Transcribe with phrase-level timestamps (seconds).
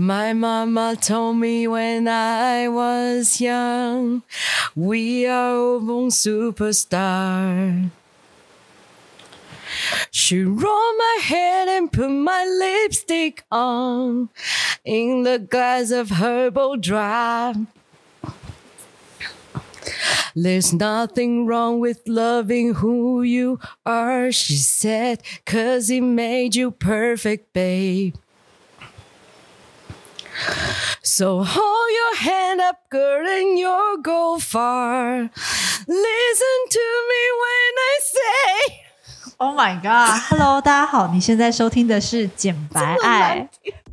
[0.00, 4.22] My mama told me when I was young,
[4.74, 7.90] we are born superstar.
[10.10, 14.30] She rolled my hair and put my lipstick on
[14.86, 17.56] in the glass of herbal drop.
[20.34, 27.52] There's nothing wrong with loving who you are, she said, cause it made you perfect,
[27.52, 28.14] babe.
[31.01, 35.29] So hold your hand up, girl, and you'll go far.
[35.87, 38.81] Listen to me when I say.
[39.37, 43.49] Oh my God！Hello，大家好，你现在收听的是《简白爱》。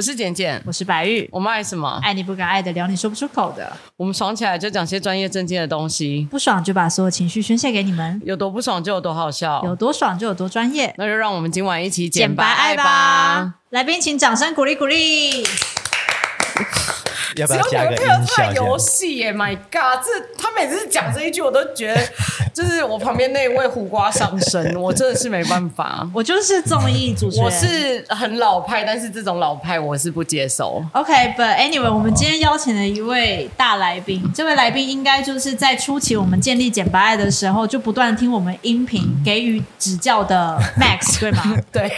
[0.00, 2.00] 我是简简，我是白玉，我们爱什么？
[2.02, 3.70] 爱你不敢爱的，聊你说不出口的。
[3.98, 8.18] 我们爽起来就讲些专业正经的东西，不爽就把所有情绪宣泄给你们。
[8.24, 10.94] 有多不爽就有多好笑，有多爽就有多专业。
[10.96, 13.56] 那就让我们今晚一起简白爱吧！
[13.68, 15.44] 来宾请掌声鼓励鼓励。
[17.40, 18.52] 要不要加个音效？
[18.52, 22.00] 游戏耶！My God，这他每次讲这一句，我都觉得
[22.52, 26.08] 就是我旁边那位胡瓜上身， 我真的是没办法。
[26.12, 30.84] 我就是综艺主持人，我是很老派，但是这种老派我是不接受。
[30.92, 41.56] OK，But anyway，我们今天邀请了一位大来宾，这位来宾应该就是在初期我们建立简白爱的时候，就不断听我们音频给予指教的 Max，对吗？
[41.72, 41.90] 对，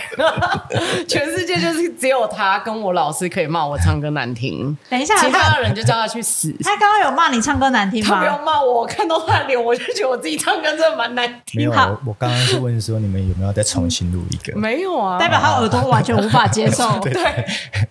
[1.09, 4.77] 全世界就是只有他跟我老师可以骂我唱歌难听。
[4.89, 5.32] 等一下。
[5.33, 6.55] 其他的人就叫他去死。
[6.63, 8.17] 他刚刚有骂你唱歌难听吗？
[8.17, 11.61] 他没有骂我，我看到他的脸，我就觉得我自己唱歌真的蛮难听。
[11.61, 14.57] 没有，我我刚刚是问说你们有没有再重新录一个？
[14.59, 16.99] 没有啊，代表他耳朵完全无法接受。
[17.01, 17.47] 对，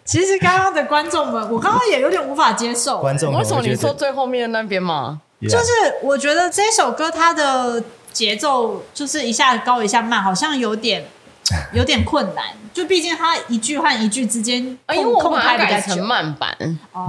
[0.05, 2.99] 其实刚刚的观众们，我刚刚也有点无法接受。
[2.99, 5.21] 观众，为什么你说最后面那边吗？
[5.41, 5.71] 就是
[6.03, 7.83] 我觉得这首歌它的
[8.13, 11.03] 节奏就是一下高一下慢，好像有点。
[11.73, 16.55] 有点困难，就毕竟他一句和一句之间，因为我把它改成慢版，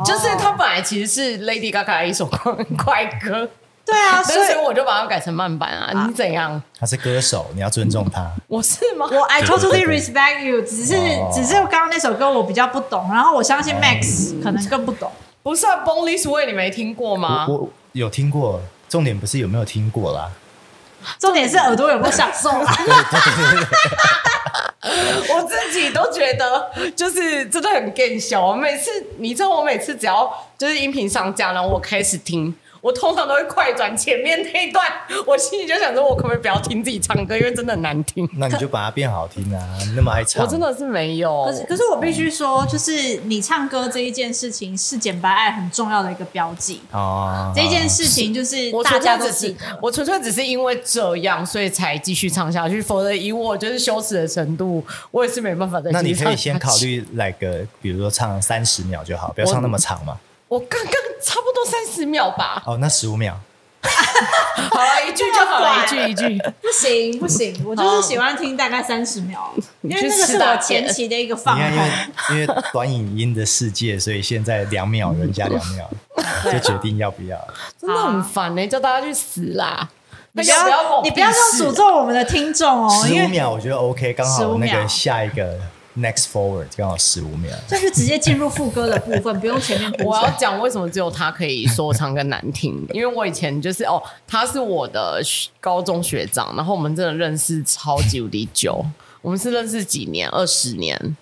[0.05, 3.49] 就是它本来其实是 Lady Gaga 的一首快歌，
[3.85, 6.07] 对啊，所以我就把它改成慢版啊。
[6.07, 6.63] 你怎样？
[6.79, 8.31] 他是歌手，你要尊重他。
[8.47, 9.07] 我是吗？
[9.11, 10.95] 我 I totally respect you，只是
[11.33, 15.11] 只是刚刚那首歌我比较不懂，然后我相信 Max 可能更不懂。
[15.43, 17.47] 不是啊，Born This Way 你没听过吗？
[17.49, 20.31] 我有听过，重点不是有没有听过啦，
[21.19, 22.73] 重点是耳朵有没有享受啦。
[25.35, 28.45] 我自己都觉得，就是真的很搞笑。
[28.45, 32.53] 我每次，你知道，我每次只要就是音频上架，然后我开始听。
[32.83, 34.85] 我通常都会快转前面那一段，
[35.25, 38.29] 我心里就想说，我可不可以不要听自己唱歌，因为真的很难听。
[38.37, 39.63] 那你就把它变好听啊！
[39.95, 41.45] 那么爱唱，我真的是没有。
[41.45, 47.53] 可是，可是我必须说，就是你唱歌这一件事情是简白爱很重要的一个标记哦。
[47.55, 49.55] 这一件事情就是大家都是。
[49.81, 52.83] 我纯粹只是因为这样，所以才继续唱下去。
[52.83, 56.03] 否则以我就是羞耻的程度，我也是没办法再继续唱。
[56.03, 60.19] 那你可以先考虑来个，比如说唱三十秒就好，不要唱那么长嘛。
[60.53, 60.93] 我刚刚
[61.23, 62.63] 差不多三十秒吧。
[62.67, 63.41] 哦，那十五秒。
[63.83, 66.39] 好了，一句就好了，一句 一句。
[66.61, 69.39] 不行不行，我就是喜欢听大概三十秒，
[69.81, 71.67] 因为那个是我前期的一个放空。
[72.33, 75.91] 因为短影音的世界，所以现在两秒人家两秒
[76.53, 77.49] 就决定要不要。
[77.81, 79.89] 真的很烦呢，叫大家去死啦！
[80.33, 82.91] 你不要你不要这样诅咒我们的听众哦。
[83.03, 85.59] 十五秒我觉得 OK，刚好那个下一个。
[85.95, 89.93] Next forward 刚好十五秒，这就直接进入副歌的部分，不用前面。
[90.07, 95.21] 我要讲为什么只有他可以说唱跟难听，因为我以前就是哦，他是我的
[95.61, 98.83] 高中学长，然后我们真的认识超级无敌久，
[99.21, 101.17] 我们是认识几年，二十年，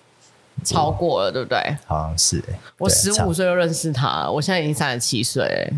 [0.63, 1.59] 超过了，对不对？
[1.85, 2.41] 好像是。
[2.77, 5.73] 我十五岁就认识他，我现在已经三十七岁。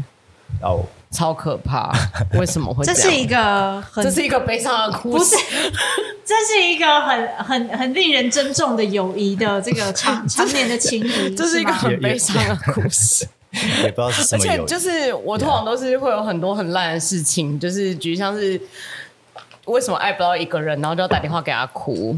[0.62, 0.86] 哦。
[1.14, 1.94] 超可怕！
[2.34, 2.94] 为什么会这？
[2.94, 5.36] 这是一个很，这是一个悲伤的故事。
[6.26, 11.36] 这是一个很很很令人珍重的友谊的这个长长年的情谊。
[11.36, 13.28] 这是一个很悲伤的故事，
[13.84, 14.44] 也不知道是什么。
[14.44, 18.60] 而且就是我通常都是会有很多很烂的事情，就是举像是
[19.66, 22.18] 为什么爱不到一个人，然后就要打电话给他哭。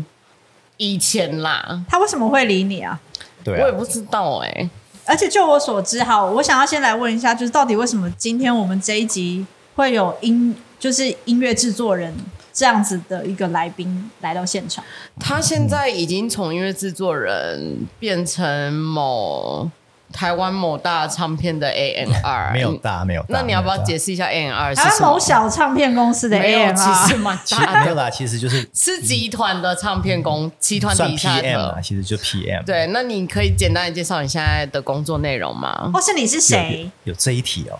[0.78, 3.00] 以前啦，他为什么会理你啊？
[3.44, 4.70] 对，我也不知道哎、欸。
[5.06, 12.14] 而且就我所知，哈，我想要先来问一下，就是到底为什么今天我们这一集会有音，就是音乐制作人
[12.52, 14.84] 这样子的一个来宾来到现场？
[15.20, 19.70] 他现在已经从音乐制作人变成某。
[20.16, 24.74] 台湾某大唱片的 ANR， 没有大没有大，那你要不要解释一下什么？
[24.74, 32.64] 台湾某小唱片公司的 A&R 其实蛮大的， 没有啦，其实就是是集团的唱片公集团底下的其实就 PM。
[32.64, 35.92] 对，那你可以简单的介绍你现在的工作内容吗？
[35.94, 36.90] 或是你是谁？
[37.04, 37.78] 有，有这一题哦。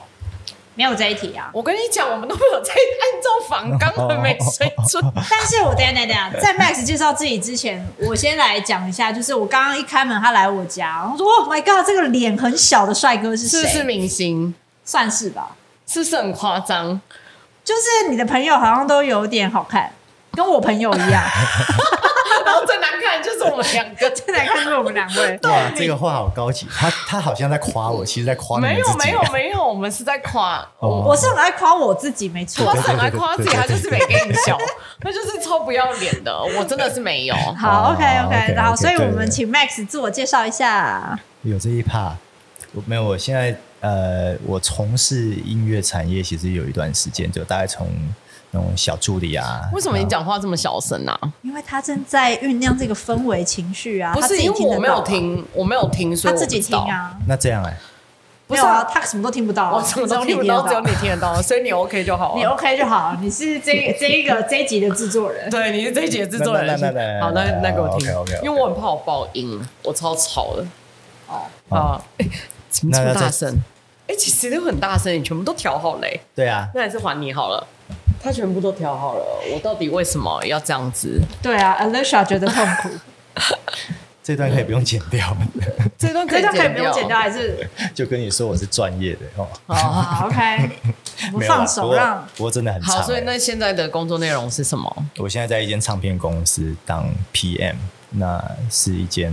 [0.76, 1.50] 没有这一题啊！
[1.54, 5.04] 我跟你讲，我们都没有在按照访纲的没水准。
[5.30, 13.62] 但是我等下等下等下，在 Max 介绍自己之前，我先来讲一下，就是我刚刚一开门，他来我家，我说：“Oh my god，这个脸很小的帅哥是谁？
[13.62, 15.56] 是是明星，算是吧？
[15.88, 17.00] 是不是很夸张？
[17.64, 19.92] 就是你的朋友好像都有点好看，
[20.34, 21.24] 跟我朋友一样。
[22.46, 25.40] ”然后最难看就是我们两个， 最难看就是我们两位。
[25.50, 26.68] 哇，这个话好高级。
[26.72, 30.66] 他他好像在夸我，其实在夸你没有没有没有，我们是在夸。
[30.80, 32.66] 我我是很爱夸我自己，没错。
[32.74, 34.58] 他是很爱夸自己，他就是没给你笑，
[35.02, 36.38] 他就是超不要脸的。
[36.58, 37.36] 我真的是没有。
[37.58, 41.20] 好，OK OK，然后所以我们请 Max 自我介绍一下。
[41.42, 42.16] 有这一趴，
[42.74, 43.04] 我没有。
[43.04, 47.88] 我现在呃，我从事音乐产业其实有一段时间，就大概从。
[48.56, 51.20] 那种小助理啊，为什么你讲话这么小声啊？
[51.42, 54.14] 因为他正在酝酿这个氛围情绪啊。
[54.14, 57.18] 不是因为我没有听，我没有听，所以他自己听啊。
[57.28, 57.78] 那这样哎，
[58.48, 63.18] 不是啊，他什么都听不到，我什么都听不到，只有你听得到，所以你 OK 就好， 你 OK 就好。
[63.20, 67.20] 你是这 这一个这一集的制作人，对，你是这一集的制作人。
[67.20, 68.08] 好，那那给我听
[68.42, 70.66] 因为我很怕我爆音，我超吵的。
[71.28, 71.42] 哦，
[71.76, 72.02] 啊，
[72.70, 73.54] 怎么这么大声？
[74.08, 76.22] 哎，其实都很大声，你全部都调好嘞。
[76.36, 77.68] 对啊，那还是还你好了。
[78.26, 79.24] 他全部都调好了，
[79.54, 81.22] 我到底为什么要这样子？
[81.44, 82.90] 对啊，Alicia 觉得痛苦。
[84.24, 85.38] 这段可以不用剪掉，
[86.00, 89.48] 这段可以可以不用剪掉，还是就跟你说我是专业的哦。
[89.68, 90.72] 好，OK，
[91.32, 92.28] 不放手让。
[92.36, 95.06] 不过真的很好，所以那现在的工作内容是什么？
[95.18, 97.76] 我现在在一间唱片公司当 PM，
[98.10, 99.32] 那是一间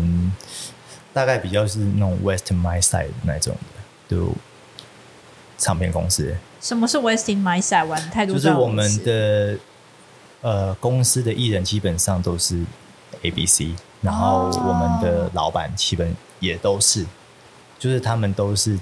[1.15, 4.31] 大概比较是那种 West My Side 那种的，就
[5.57, 6.37] 唱片公司。
[6.63, 7.85] 什么是 wasting my side？
[7.87, 9.59] 玩态度就是我们的
[10.43, 12.63] 呃公司的艺人基本上都是
[13.23, 13.63] ABC，
[14.01, 17.05] 然后我们的老板基本也都是，
[17.81, 18.79] 就是他们都是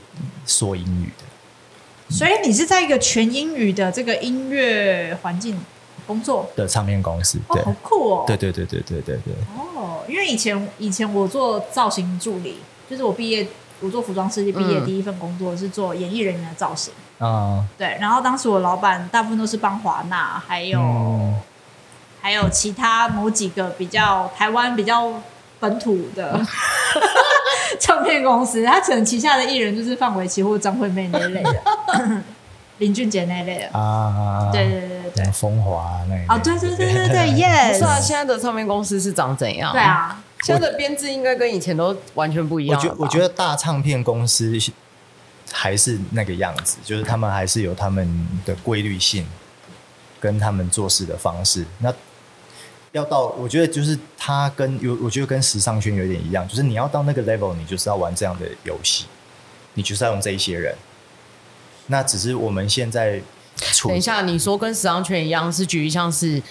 [0.47, 2.15] 说英语的。
[2.15, 5.59] 所以你是在一个全英语的这个音乐环境
[6.07, 7.39] 工作的唱片公司？
[7.51, 8.25] 对，好酷哦！
[8.27, 9.35] 对对对对对对对。
[9.57, 12.57] 哦，因为以前以前我做造型助理，
[12.91, 13.49] 就是我毕业。
[13.83, 16.93] 我做服装设计毕业，第一份工作是做演艺人员的造型。
[17.21, 21.37] 啊，对，然后当时我老板大部分都是帮华纳，还有、嗯、
[22.21, 25.13] 还有其他某几个比较台湾比较
[25.61, 26.41] 本土的
[27.79, 31.63] 唱片公司，他可能旗下的艺人就是范玮琪或张惠妹那一类的，
[32.79, 34.49] 林俊杰那一类的啊。
[34.51, 37.79] 对对对对对，风华那一类啊，对对对对对， Yes。
[37.79, 39.73] 是啊，现在的唱片公司是长怎样？
[39.73, 40.23] 对啊。
[40.43, 42.81] 现在的编制应该跟以前都完全不一样。
[42.81, 44.59] 我觉我觉得大唱片公司
[45.53, 49.27] 还是那个样子，就是他们还是有他们的规律性，
[50.19, 51.65] 跟他们做事的方式。
[51.79, 51.93] 那
[52.93, 59.07] 要到，我觉得就是他跟有，我觉得跟时尚圈有点一样，就是你要到那个 level，你就是要玩这样的游戏，
[59.75, 60.75] 你就是要用这一些人。
[61.87, 63.21] 那只是我们现在，
[63.85, 66.43] 等一下，你说跟时尚圈一样，是举例像是。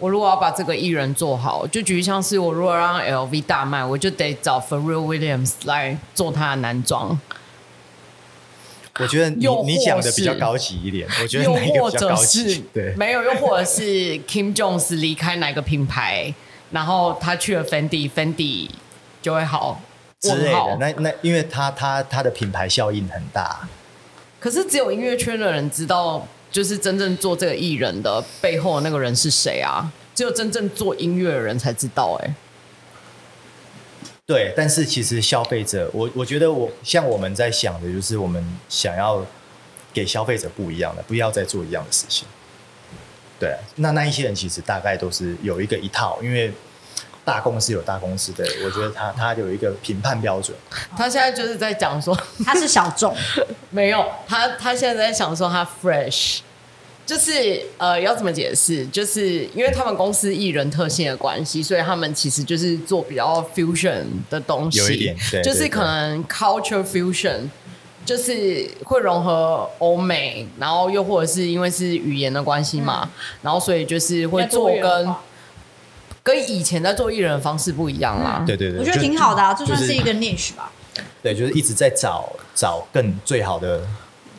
[0.00, 7.18] 我如果要把这个艺人做好，就举例像是我如果让 LV 大卖，我就得找 f e r r e l l Williams 来做他的男装。
[8.98, 12.64] 我觉得你你讲的比较高级一点，我觉得哪一个比较高级？
[12.74, 13.82] 对，没有，又或者是
[14.26, 16.32] Kim Jones 离开哪个品牌，
[16.70, 18.68] 然后他去了 Fendi，Fendi
[19.22, 19.80] 就会好
[20.20, 20.76] 之类的。
[20.78, 23.68] 那那因为他他他的品牌效应很大，
[24.38, 26.26] 可是只有音乐圈的人知道。
[26.50, 29.86] 就是真正做这个艺人的背后的那个人是谁啊？
[30.14, 32.18] 只有真正做音乐的人才知道。
[32.22, 32.34] 哎，
[34.28, 39.24] 对，但是其实消费者，我我觉得我像我们在想的，就是我们想要
[39.90, 42.28] 给消费者不一样的，不要再做一样的事情。
[43.40, 46.52] 对，那那一些人其实大概都是有一个一套，因为。
[47.24, 50.56] 大公司有大公司的， 我觉得他他有一个评判标准。
[50.96, 53.14] 他现在就是在讲说他是小众，
[53.68, 56.38] 没有他他现在在想说他 fresh，
[57.08, 58.86] 就是呃要怎么解释？
[58.88, 67.48] 就是因为他们公司艺人特性的关系，所以他们其实就是做比较 fusion 的东西，有一点对，就是可能 culture fusion，
[68.04, 73.10] 就是会融合欧美，然后又或者是因为是语言的关系嘛，嗯、
[73.40, 75.14] 然后所以就是会做跟。
[76.20, 80.70] 跟以前在做艺人的方式不一样啦，对对对，我觉得挺好的啊，就算是一个 niche 吧。
[81.22, 83.80] 对，就是一直在找找更最好的，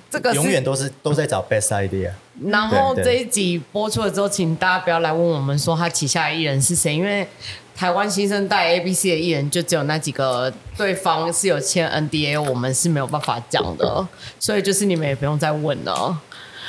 [0.10, 2.12] 这个永远都是都在找 best idea。
[2.46, 7.28] 然后这一集播出了之后，请大家不要来问我们说他旗下的艺人是谁，因为
[7.76, 14.08] 台湾新生代 ABC 的艺人就只有那几个，对方是有签 NDA，我们是没有办法讲的，
[14.40, 16.18] 所以就是你们也不用再问了。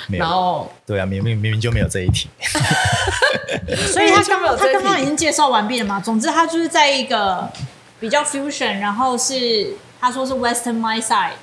[0.09, 2.29] 然后，对啊，明明明明就没有这一题，
[3.93, 6.01] 所以他刚刚他刚刚已经介绍完毕了嘛。
[6.01, 7.49] 总之，他就是在一个
[8.01, 11.37] 比较 fusion，然后是他说是 Western My Side 的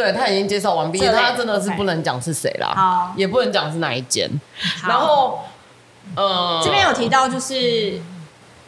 [0.00, 4.26] 对他已经介绍完毕，他真的是不能讲是谁啦，好也不能讲是哪一间。
[4.88, 5.40] 然后，
[6.14, 8.00] 呃，这边有提到就是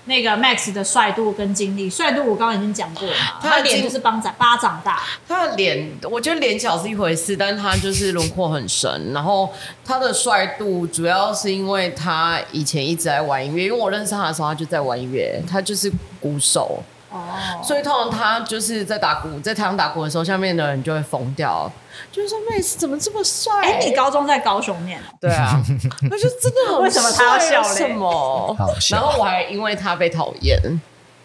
[0.04, 9.12] 那个 Max 的帅度跟经历，帅度我刚刚已经讲过了嘛，他他的经脸就是巴掌巴掌大，他的脸，我觉得脸小是一回事，但是他就是轮廓很深。
[9.14, 9.50] 然后
[9.84, 16.82] 他的帅度主要是因为他以前一直在玩音乐，因为我认识他的时候，他就在玩音乐，他就是鼓手。
[17.12, 21.70] 哦，所以通常他就是在打鼓，在台上打鼓的时候，下面的人就会疯掉，
[22.10, 23.52] 就是说妹子怎么这么帅？
[23.62, 25.04] 哎，你高中在高雄念哦？
[25.20, 25.60] 对啊，
[26.10, 28.56] 我就真的很为什么他要笑嘞什么
[28.90, 30.58] 然后我还因为他被讨厌。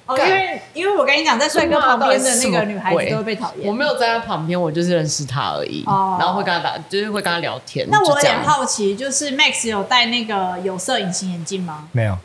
[0.06, 3.68] 哦，因为因为我跟你讲，在帅哥旁边的那个女孩子都会被讨厌。
[3.68, 5.84] 我没有在他旁边，我就是认识他而已。
[5.86, 7.86] 哦然后会跟他打，就是会跟他聊天。
[7.92, 11.90] 那我有点好奇，就是 Max 有戴那个有色隐形眼镜吗？
[11.92, 12.18] 没有，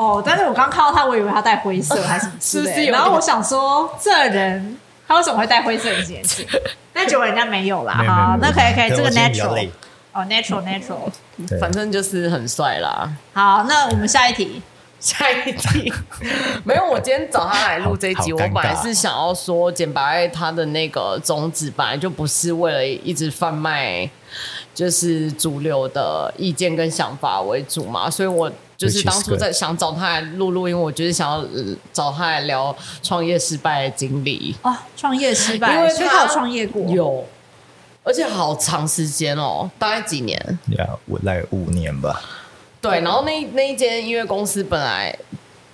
[0.00, 6.46] 哦，但是我刚看到他，我以为他戴灰色 还是什么然后我想说，这人他为什么会戴灰色隐形眼镜？
[6.94, 7.92] 但结果人家没有啦。
[7.92, 9.70] 好，那可以可以，这个 natural 累
[10.14, 11.58] 哦，natural natural。
[11.60, 13.10] 反正就是很帅啦。
[13.34, 14.62] 好，那我们下一题。
[14.98, 15.90] 下一题
[16.62, 24.10] 没有，我今天找他来录这一集，我本来是想要说简白他的那个宗旨本来就不是为了一直贩卖
[24.74, 36.82] 就是主流的意见跟想法为主嘛，所以我就是当初在想找他来录录音，我就是想要、呃找他来聊创业失败的经历，啊，创业失败，因为他有创业过。
[36.90, 37.26] 有，
[38.02, 40.58] 而且好长时间哦，大概几年。
[40.78, 42.22] 呀，我来五年吧。
[42.80, 45.14] 对，然后那那一间音乐公司本来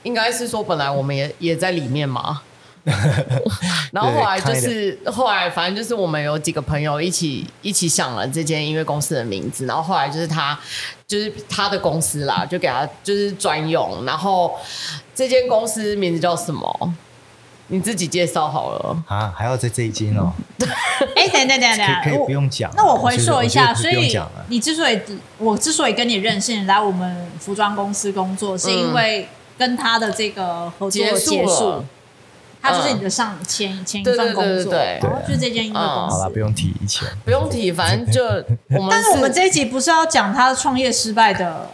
[0.03, 2.43] 应该是说本来我们也也在里面嘛，
[3.93, 10.59] 然后后来就是后来反正就是我们有几个朋友一起一起想了这间音乐公司的名字，然后后来就是他
[11.07, 14.55] 就是他的公司啦，就给他就是专用，然后
[15.15, 16.95] 这间公司名字叫什么？
[17.69, 18.97] 你自己介绍好了。
[19.09, 20.33] 啊，还要在这一间哦，
[21.17, 22.71] 哎，等等等等可以不用讲。
[22.77, 24.17] 那我回溯一下，所以
[24.47, 25.01] 你之所以
[25.39, 29.29] 我之所以跟你认识，来我们服装公司工作，是因为
[29.59, 31.85] 跟他的这个合作结束结束了，
[32.67, 36.39] 他就是你的上前前一份工作，对对对对然后就是这间音乐公好了，司不。
[36.39, 37.07] 用提以前。
[37.25, 38.23] 不用提，反正就
[38.77, 38.89] 我们。
[38.91, 41.69] 但是我们这一集不是要讲他创业失败的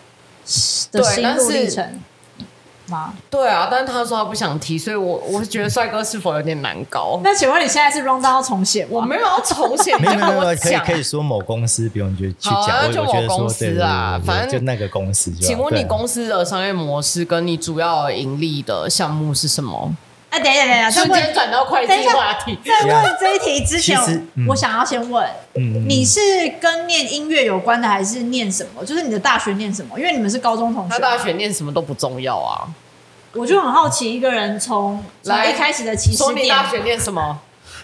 [0.91, 2.01] 的对心路但是历程
[2.87, 3.15] 吗？
[3.31, 7.21] 对啊，但是他说他不想提，所以我我觉得帅哥是否有点难搞？
[7.23, 8.91] 那请问你现在是 round down 要重写吗？
[8.93, 10.85] 我没有要重写，没有没有没有，可以讲。
[10.85, 12.87] 可以说某公司，不用就去好啊讲。
[12.87, 15.47] 我就我觉得说某公司对对啊对对反正就那个公司就好。
[15.47, 19.95] 请问你公司的商业模式跟你主要盈利的项目是什么？
[20.33, 22.59] 哎，等一下等一下，再瞬间转到会计话题。
[22.65, 23.99] 在问这一题之前，
[24.35, 26.21] 嗯我想要先问，嗯你是
[26.59, 28.83] 跟念音乐有关的，还是念什么？
[28.83, 29.99] 就是你的大学念什么？
[30.01, 30.91] 因为你们是高中同学。
[30.91, 32.67] 他大学念什么都不重要啊。
[33.35, 37.39] 我就很好奇，一个人从从来一开始的起始说你大学，念什么？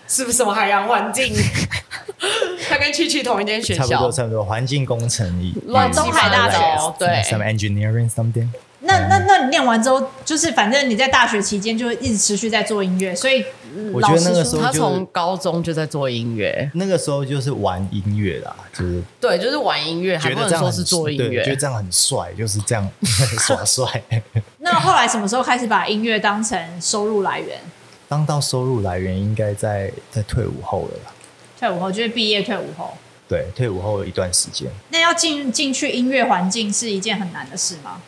[0.07, 1.31] 是不是什么海洋环境？
[2.71, 6.57] 他跟去去同一间学校差不多，差不多，环境工程一乱七八大学。
[6.99, 8.49] 对，some engineering something。
[8.89, 13.45] 那那那你念完之后，就是反正你在大学期间就一直持续在做音乐，所以
[13.77, 21.57] 嗯我觉得那个老师说时候他从高中就在做音乐，那个时候就是玩音乐啦，就是对，就是玩音乐，还不能觉得这样很说是做音乐觉得。
[21.57, 22.89] 这样很帅，就是这样
[23.47, 23.85] 耍帅。
[24.59, 27.59] 那后来什么时候开始把音乐当成收入来源？
[28.09, 31.13] 当到收入来源应该在在退伍后了啦。
[31.61, 32.97] 退伍后就是毕业退伍后，
[33.29, 38.01] 对，退伍后一段时间，那要进进去音乐环境是一件很难的事吗？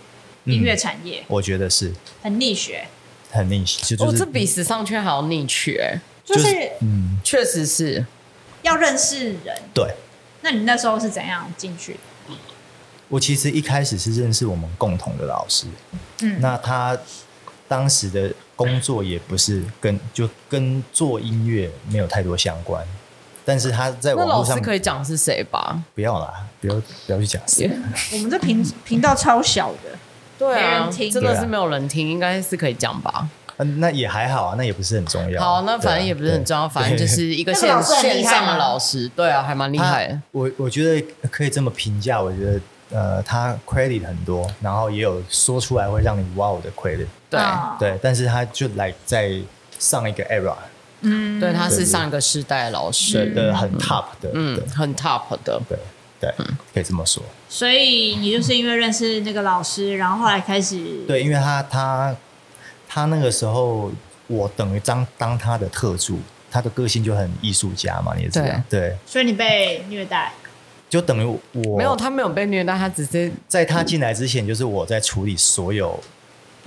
[0.51, 0.53] 嗯。
[0.53, 1.25] 音乐产业。
[1.29, 1.93] 我觉得是。
[2.23, 2.87] 很逆学，
[3.31, 6.47] 很逆，就就哦，是这比时尚圈还要逆趣哎，就是
[6.81, 8.05] 嗯，确实是。
[8.63, 9.57] 要认识人。
[9.73, 9.95] 对。
[10.43, 12.35] 那你那时候是怎样进去的？
[13.09, 15.67] 我其实一开始是认识我们共同的老师，
[16.23, 16.97] 嗯，那他
[17.67, 22.87] 当时的工作也不是跟就跟做音乐没有太多相关，
[23.45, 25.83] 但是他在那老网络上可以讲是谁吧？
[25.93, 26.75] 不要啦，不要
[27.07, 27.43] 不要去讲。
[27.49, 27.69] 谁，
[28.13, 29.99] 我们这频频道超小的，
[30.41, 31.11] 对啊人，听。
[31.11, 33.29] 真的是没有人听，应该是可以讲吧？
[33.59, 35.39] 嗯，那也还好啊，那也不是很重要。
[35.39, 40.19] 好，那反正也不是很重要，反正就是一个线那个老师很厉害线上的老师，对啊，还蛮厉害的。
[40.33, 47.39] 我我觉得可以这么评价，我觉得呃，他 credit 很多，然后也有说出来会让你 wow 的 credit，对。
[47.39, 47.77] 啊。
[47.79, 49.39] 对，但是他就来在
[49.79, 50.55] 上一个 era
[51.03, 55.61] 嗯，对，他是上一个世代的老师，的的很 top 的，嗯对，很 top 的。
[55.69, 55.79] 对
[56.21, 56.31] 对，
[56.75, 57.23] 可以这么说。
[57.49, 62.15] 所以你就是因为认识那个老师，然后后来开始对，因为他他
[62.87, 63.91] 他那个时候，
[64.27, 70.33] 我等于当当他的特助，他的个性就很艺术家嘛，你也知道，对，所以你被虐待，
[70.91, 75.99] 就等于我没有，他没有被虐待，他只是在他进来之前，就是我在处理所有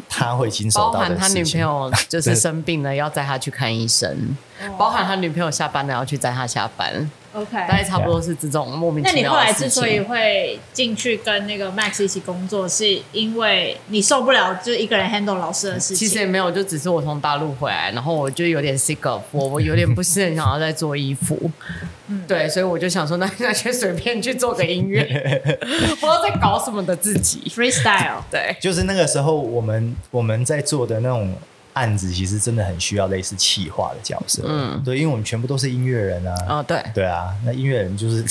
[0.09, 4.35] 他会经手到的包含他女朋友 就是生病了，要载他去看医生，
[4.79, 7.09] 包含他女朋友下班了要去载他下班。
[7.33, 9.15] OK，大概差不多是这种莫名其妙。
[9.15, 15.97] 那你后来之所以会进去跟那个 Max 一起工作，是因为你受不了就一个人 handle 老师的事情？
[15.97, 21.49] 其实也没有，就只是我从大陆回来，然后我就有点 sick of，我我有点不是很想要再做衣服。
[22.07, 25.03] 嗯，对，所以我就想说，那那就随便去做个音乐，
[25.59, 28.21] 不知道在搞什么的自己 freestyle。
[28.29, 31.33] 对，就是那个时候我们我们在做的那种。
[31.73, 38.23] 案子其实真的很需要类似企划的角色，嗯，对，因为我们全部都是音乐人啊，啊、哦，对，对啊，那音乐人就是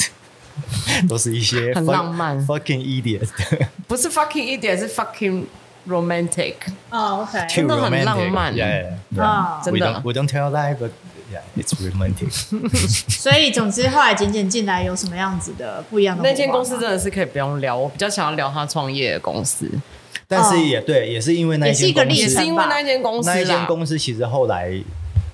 [1.08, 3.28] 都是一些 很浪漫，fucking idiot，
[3.88, 5.44] 不是 fucking idiot，是 fucking
[5.88, 6.54] romantic，
[6.90, 8.52] 哦、oh,，OK，真的很浪漫，
[9.18, 10.90] 啊，真的 we don't tell that，but
[11.32, 12.30] yeah，it's romantic。
[13.08, 16.22] 所以总之后来简简进来有什么样子的不一样的？
[16.22, 19.68] 那间公司真的是可以不用聊，我比较想要聊他创业的公司。
[20.32, 24.72] 但是也对，也是因为那一间公司，也是因为那间公司，那一间公司其实后来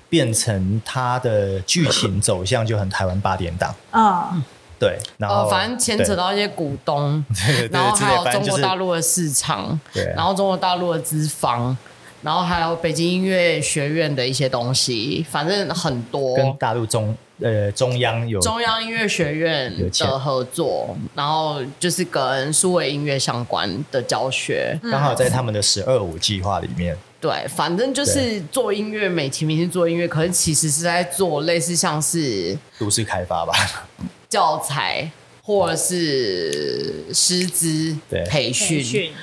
[0.09, 4.35] 变成它的剧情走向就很台湾八点档啊，
[4.77, 7.23] 对，然后反正牵扯到一些股东，
[7.71, 11.75] 然后还有中国大陆的市场，对，然后中国大陆的资方，
[12.21, 16.35] 然后还有北京音乐学院的一些东西，反正很多。
[16.35, 17.15] 跟大陆中。
[17.41, 26.97] 呃，中央有中央音乐学院的合作，然后就是跟数位音乐相关的教学，刚好在他们的“十二五”计划里面。
[27.21, 33.53] 对，反正就是做音乐，美其名是做音乐，可是其实是在做类似像是都市开发吧，
[34.27, 35.09] 教材
[35.41, 37.95] 或者是师资
[38.29, 39.13] 培训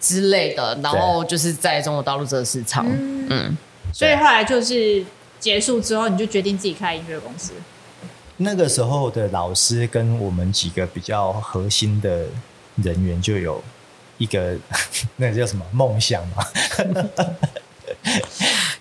[0.00, 3.56] 之类的，然后就是在中国大陆这个市场，嗯，嗯，
[3.92, 5.04] 所以后来就是。
[5.38, 7.52] 结束之后，你就决定自己开音乐公司。
[8.38, 12.26] 那个时候的老师跟我们几个比较核心的
[12.76, 13.62] 人员，就有
[14.18, 14.54] 一个
[15.16, 16.44] 那个叫什么梦想嘛，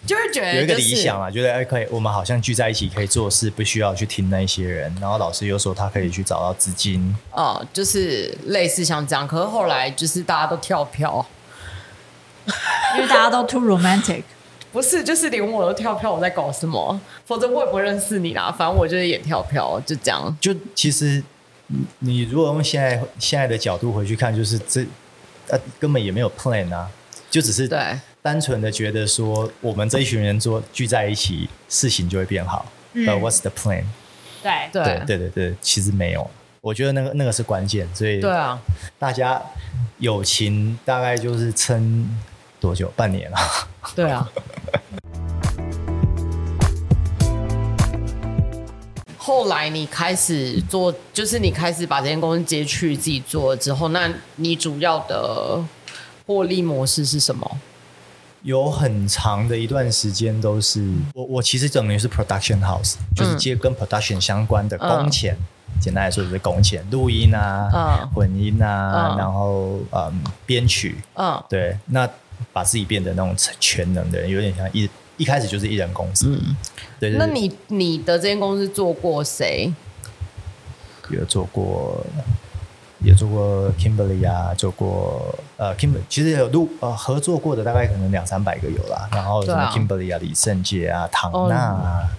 [0.05, 4.93] 就是觉得有一个理想啊，觉得哎可以，我们好像聚在一起可以做事，不需要去听那些人。
[4.99, 9.25] 然后老师又说他可以去找到资金，哦，就是类似像这样。
[9.25, 11.25] 可是后来就是大家都跳票，
[12.95, 14.23] 因为大家都 too romantic。
[14.75, 16.99] 不是，就是连我都跳票，我在搞什么？
[17.25, 18.51] 否则我也不会认识你啦。
[18.51, 20.37] 反正我就是演跳票，就这样。
[20.41, 21.23] 就其实，
[21.99, 24.85] 你如果用现在现在的角度回去看，就是这
[25.47, 26.89] 呃根本也没有 plan 啊，
[27.31, 32.65] 就只是对单纯的觉得说，我们这一群人做聚在一起，事情就会变好。
[32.91, 33.05] 嗯。
[33.05, 33.85] But what's the plan？
[34.43, 36.29] 对对对对对对，其实没有。
[36.59, 38.59] 我觉得那个那个是关键，所以对啊，
[38.99, 39.41] 大家
[39.99, 42.09] 友情大概就是撑
[42.65, 42.91] 多久？
[42.95, 43.37] 半年了。
[43.95, 44.27] 对啊。
[49.17, 55.63] 后来你开始做，就是你开始把这间公司接去自己做了之后，那你主要的
[56.25, 57.57] 获利模式是什么？
[58.41, 65.35] 有很长的一段时间都是我，我其实等于是 production house，就是接跟 production 相关的工钱。
[65.35, 72.07] 嗯、简单来说就是工钱，录音啊、嗯、混音啊，嗯、然后嗯编曲，嗯，对，那
[72.53, 74.89] 把自己变得那种全能的人，有点像一。
[75.17, 76.53] 一开始就是一人公司，嗯，
[76.99, 77.11] 对。
[77.11, 79.71] 那你你的这间公司做过谁？
[81.09, 82.05] 有做过，
[82.99, 89.07] 有做过 Kimberly 啊，做过呃 Kimberly，其实有录呃合作过的大概可能两三百个有啦。
[89.13, 92.09] 然后什么 Kimberly 啊、李圣杰啊、唐娜啊。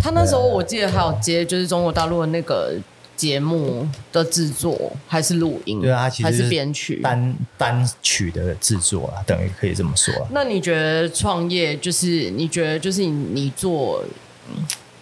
[0.00, 2.74] 他那时候我记得还有接就是中国大陆的那个。
[3.16, 5.80] 节目的制作还是录音？
[5.80, 10.12] 对啊，其实还是编曲单单曲的制作啊，等于可以这么说。
[10.30, 14.04] 那你觉得创业就是你觉得就是你你做，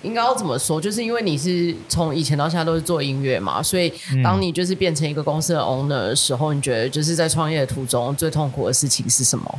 [0.03, 0.81] 应该要怎么说？
[0.81, 9.59] 就是因为你是从以前到现在都是做音乐嘛，所以当你就是变成一个公司的 owner 的时候，你觉得就是在创业的途中最痛苦的事情是什么？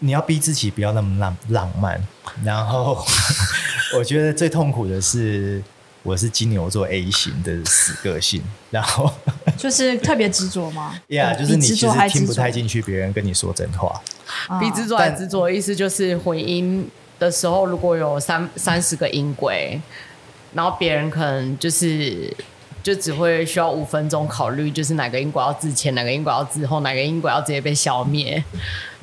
[0.00, 2.00] 你要逼自己不要那么浪浪漫，
[2.44, 3.04] 然后
[3.98, 5.62] 我觉得最痛苦的是。
[6.02, 9.12] 我是金牛座 A 型的死个性， 然后
[9.58, 10.94] 就是特别执着吗？
[11.08, 14.00] 呀 Yeah,、嗯，就是你其实听不太进去别人跟你说真话。
[14.60, 19.80] 比执着还执着的意思就是回音的时候，如果有三三十个音轨，
[20.54, 22.34] 然后别人可能就是
[22.82, 28.42] 就只会需要五分钟考虑，就是哪个音轨要之前，哪个音轨要之后，哪个音轨要直接被消灭，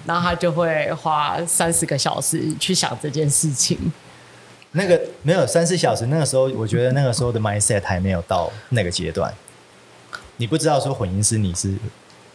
[0.06, 3.78] 然后他就会花三十个小时去想这件事情。
[4.76, 9.34] 那个没有三四小时，那个时候我觉得那个时候的 mindset 还没有到那个阶段。
[10.38, 11.74] 你不知道说混音师你是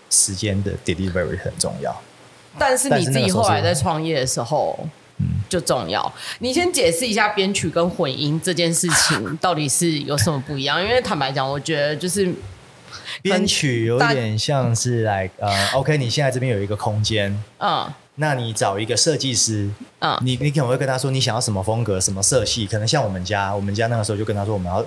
[0.09, 1.95] 时间的 delivery 很重要，
[2.59, 4.79] 但是你自己后来在创业的时候，
[5.19, 6.11] 嗯，就重要。
[6.39, 10.83] 你先解释一下编曲跟混音这件事情 到底是有什么不一样？
[10.83, 12.33] 因为坦白讲，我觉得就是
[13.21, 17.87] 编曲有点像是来呃，OK，你现在这边有一个空间，嗯，
[18.21, 24.81] 那你找一个设计师，嗯，你你可能会跟他说你想要什么风格、什么色系，可能像我们家，我们家那个时候就跟他说我们要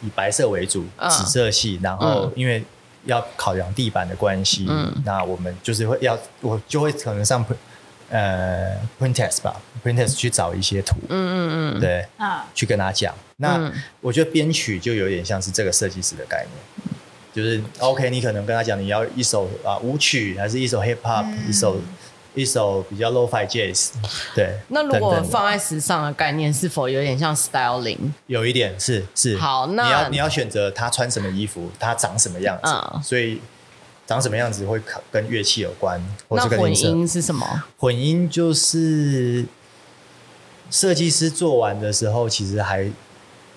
[0.00, 2.64] 以白色为主，紫色系，然后因为
[3.04, 7.44] 要考量地板的关系，嗯，那我们就是会要我就会可能上。
[8.10, 13.14] 呃，Pinterest 吧，Pinterest 去找一些图，嗯嗯嗯，对，啊，去跟他讲。
[13.36, 16.96] 那我觉得编曲就有点像是这个设计师的概念，
[17.34, 21.78] 就是 OK，你可能跟他讲你要一首啊舞曲，还是一首 Hip Hop，一首
[22.34, 23.90] 一首比较 Lo-Fi Jazz，
[24.34, 24.58] 对。
[24.68, 28.12] 那如果放在时尚的概念，是否有点像 Styling？
[28.26, 29.36] 有一点是是。
[29.36, 32.70] 好，那你要你要选择他穿什么衣服，他长什么样子，
[33.02, 33.40] 所以。
[34.08, 34.80] 长什么样子会
[35.12, 37.62] 跟乐器有关，或是跟混音是什么？
[37.76, 39.44] 混音就是
[40.70, 42.84] 设计师做完的时候，其实还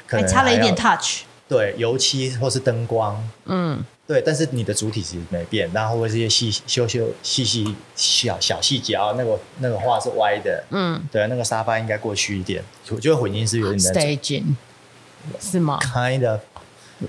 [0.06, 1.22] 可能还差了一点 touch。
[1.48, 3.82] 对，油漆或是灯光，嗯，
[4.12, 4.22] 对。
[4.26, 12.64] 但是你的主体其实没变，然后或者一些细修修细细小小细节啊，那个那个画是歪的，嗯，对，那个沙发应该过去一点。
[12.90, 14.56] 我觉得混音是有点 staging，
[15.40, 16.42] 是吗？Kind of。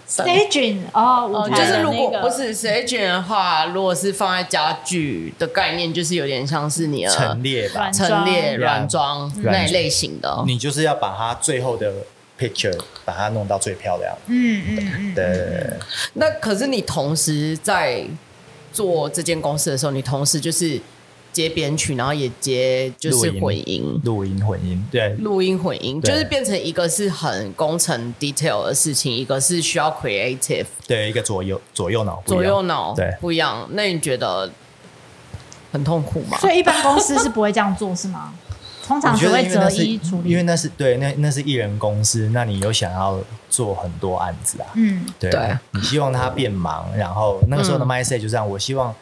[0.09, 10.45] Staging 哦，哦，就是如果不是 Staging 的话，如果是放在家具的概念，就是有点像是你的陈列吧，陈列软装那一类型的。
[10.47, 11.93] 你就是要把它最后的
[12.43, 14.17] picture 把它弄到最漂亮。
[14.27, 15.71] 嗯嗯嗯，对。
[16.15, 18.05] 那可是你同时在
[18.73, 20.81] 做这间公司的时候，你同时就是。
[21.33, 33.67] 接编曲，然后也接就是混音，录音混音，对，录音混音就是变成一个是很工程 detail 的事情，一个是需要 creative，对，一个左右左右脑，左右脑对不一样。
[33.71, 34.53] 那你觉得
[35.73, 36.37] 很痛苦吗？
[36.37, 38.35] 所以一般公司是不会这样做，是吗？
[38.87, 43.19] 通常只会择一处理，因为那是对，那那是艺人公司，那你有想要
[43.49, 45.31] 做很多案子啊，嗯，对，
[45.71, 48.95] 你希望他变忙，然后那个时候的 mindset 就这样，我希望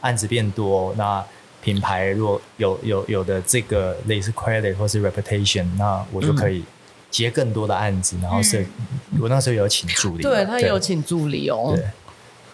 [0.00, 1.24] 案子变多，那。
[1.64, 6.62] 品牌如果有有有的这个类似 credit 或是 reputation，那我就可以
[7.10, 8.16] 接更多的案子。
[8.16, 11.82] 嗯、然后是，嗯、我那时候有请助理，对他有请助理哦，对，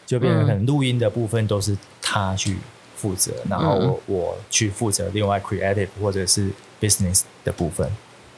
[0.06, 2.58] 就变成可能录音的部分都是他去
[2.94, 6.48] 负责，嗯、然后我我去负责另外 creative 或者是
[6.80, 7.90] business 的部分。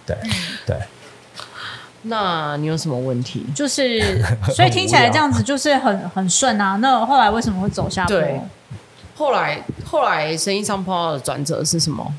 [0.05, 0.31] 对、嗯、
[0.66, 0.76] 对。
[2.02, 3.46] 那你有什么问题？
[3.55, 4.20] 就是
[4.55, 6.76] 所以听起来这样子就是很很顺啊。
[6.83, 8.16] 那后来为什么会走下坡？
[8.16, 8.40] 对
[9.14, 12.12] 后来，后来生意上碰到的转折是什么？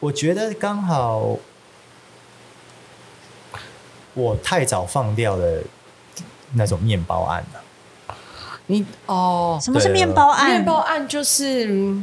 [0.00, 1.36] 我觉得刚好
[4.14, 5.62] 我太早放掉了
[6.54, 7.60] 那种面包案了。
[8.66, 10.50] 你哦，什么是面包案？
[10.50, 11.94] 面包案就是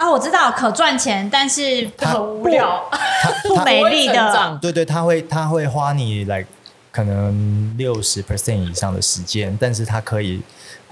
[0.00, 2.82] 啊，我知道可赚钱，但是很无聊、
[3.46, 4.58] 不美丽的。
[4.60, 6.44] 对对，他会他会花你来
[6.90, 10.42] 可能六十 percent 以上的时间，但是他可以。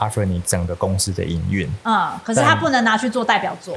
[0.01, 3.77] offer 你整个公司的营运，嗯，可是他不能拿去做代表作，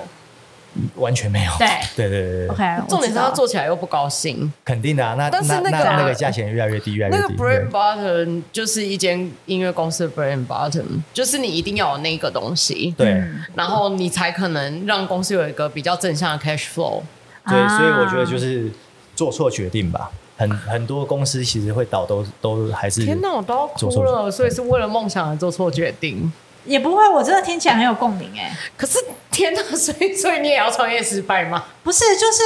[0.95, 1.51] 完全没有。
[1.57, 2.81] 对对对对，OK。
[2.87, 5.15] 重点是他做起来又不高兴，肯定的啊。
[5.15, 7.21] 那但是那个那个价钱越来越低，越来越低。
[7.23, 13.21] 那个 brain button 就是一间音乐公司的 brain button，就是你一定要有那个东西，对，
[13.55, 17.01] 然后你才可能让公司有一个比较正向的 cash flow。
[17.47, 18.71] 对，所以我觉得就是
[19.15, 20.11] 做错决定吧。
[20.37, 26.31] 很很多公司其实会倒都，都都还是天哪，我都要哭了，所以是为了梦想而做错决定，
[26.65, 28.55] 也不会，我真的听起来很有共鸣哎。
[28.77, 28.99] 可是
[29.31, 31.65] 天哪，所以所以你也要创业失败吗？
[31.83, 32.43] 不是，就是，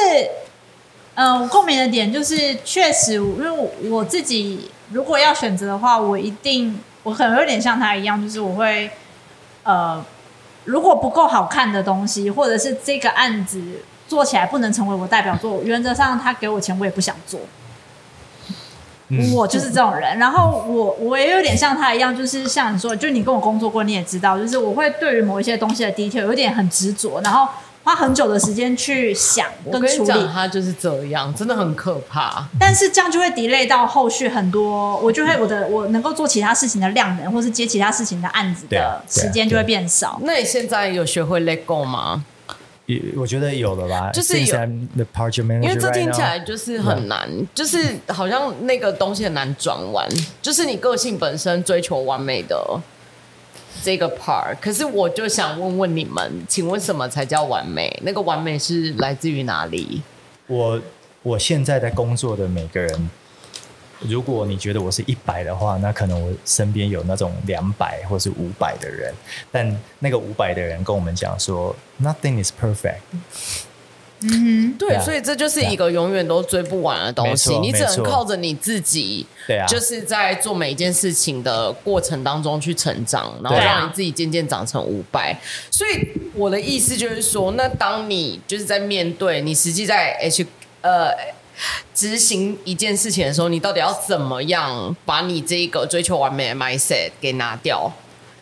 [1.16, 8.90] 嗯、呃，我共鸣的点就是，确实，因为我，我自己如果要选择的话，我一定，我可能有点像他一样，就是我会，
[9.64, 10.04] 呃，
[10.64, 13.62] 如果不够好看的东西，或者是这个案子
[14.08, 17.40] 做起来不能成为我代表作，原则上他给我钱，我也不想做。
[19.34, 27.48] 我就是这种人，然后我我也有点像他一样，就是像你说，就你跟我工作过，你也知道，就是我会对于某一些东西的 detail 有点很执着，然后
[27.84, 30.28] 花很久的时间去想跟处理。
[30.34, 32.48] 他就是这样，真的很可怕。
[32.60, 40.20] 但是这样就会 delay 到后续很多，我就会我的我能够做其他事情的量能，或是接其他事情的案子的时间就会变少。
[40.24, 42.26] 那你现在有学会 let go 吗？
[43.16, 44.56] 我觉得有的吧，就是有，
[45.62, 50.08] 因为这听起来就是很难，就是好像那个东西很难转弯，
[50.42, 52.80] 就是你个性本身追求完美的
[53.84, 54.56] 这个 part。
[54.62, 57.92] 可是我就想问问你们，请问什么才叫完美？
[58.04, 60.02] 那个完美是来自于哪里？
[60.48, 60.80] 我
[61.24, 63.10] 我现在在工作的每个人。
[64.10, 69.14] 如果你觉得我是一百的话，那可能我身边有那种两百或是五百的人，
[69.52, 73.00] 但那个五百的人跟我们讲说，Nothing is perfect。
[74.22, 79.66] 嗯对，所以这就是一个永远都追不完的东西，你只能靠着你自己，对啊。
[79.68, 85.38] 就是在做每一件事情的过程当中去成长，然后让你自己渐渐长成五百。
[85.70, 90.46] 所以我的意思就是说，那当你就是在面对你实际在 H
[90.82, 91.12] 呃
[91.94, 97.92] 执行一件事情的时候，你到底要怎么样把你这一个追求完美的 mindset 给拿掉？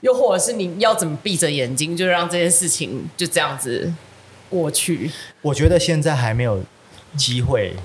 [0.01, 3.93] 又或者是你要怎么闭着眼睛就让这件事情就这样子
[4.49, 5.09] 过去？
[5.41, 6.61] 我觉得现在还没有
[7.15, 7.75] 机会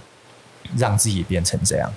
[0.77, 1.93] 让自己变成这样，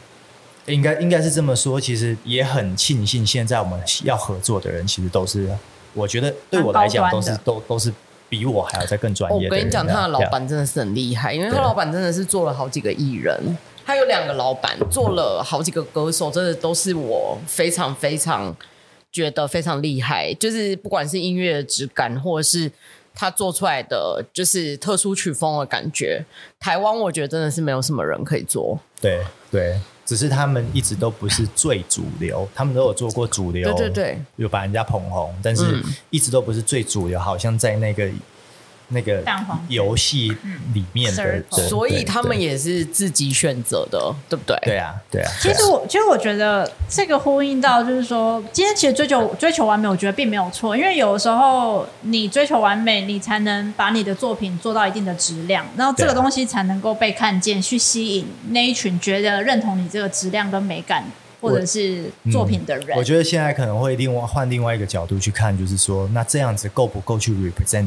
[0.67, 1.81] 应该应该是这么说。
[1.81, 5.49] 其实也很庆幸，现在我们要合作的人，其实都是
[5.93, 7.91] 我觉得对我来讲都是都都是
[8.31, 9.45] 比我还要再更专业。
[9.45, 13.37] 我跟你讲，他的老板真的是很厉害，因为他老板真的是做了好几个艺人，
[13.85, 18.55] 他有两个老板，做了好几个歌手，真的都是我非常非常
[19.11, 20.33] 觉得非常厉害。
[20.35, 22.71] 就是不管是音乐的质感，或者是
[23.13, 26.23] 他做出来的就是特殊曲风的感觉，
[26.57, 28.79] 台湾我觉得真的是没有什么人可以做。
[29.01, 29.77] 对对，
[30.11, 35.83] 只是他们一直都不是最主流，他们都有做过主流，对对对，有把人家捧红，但是嗯。
[36.09, 38.09] 一直都不是最主流，好像在那个
[38.91, 40.31] 那个蛋黄游戏
[40.73, 44.57] 里面的，所以他们也是自己选择的，对不对？
[44.63, 45.31] 对啊对啊。
[45.41, 61.03] 其实我其实我觉得这个呼应到就是说，今天其实追求追求完美，我觉得并没有错，因为有的时候你追求完美，你才能把你的作品做到一定的质量，然后这个东西才能够被看见，去吸引那一群觉得认同你这个质量跟美感
[61.41, 62.95] 或者是作品的人。
[62.95, 67.81] 嗯我觉得现在可能会另外换另外一个角度去看，就是说，那这样子够不够去 represent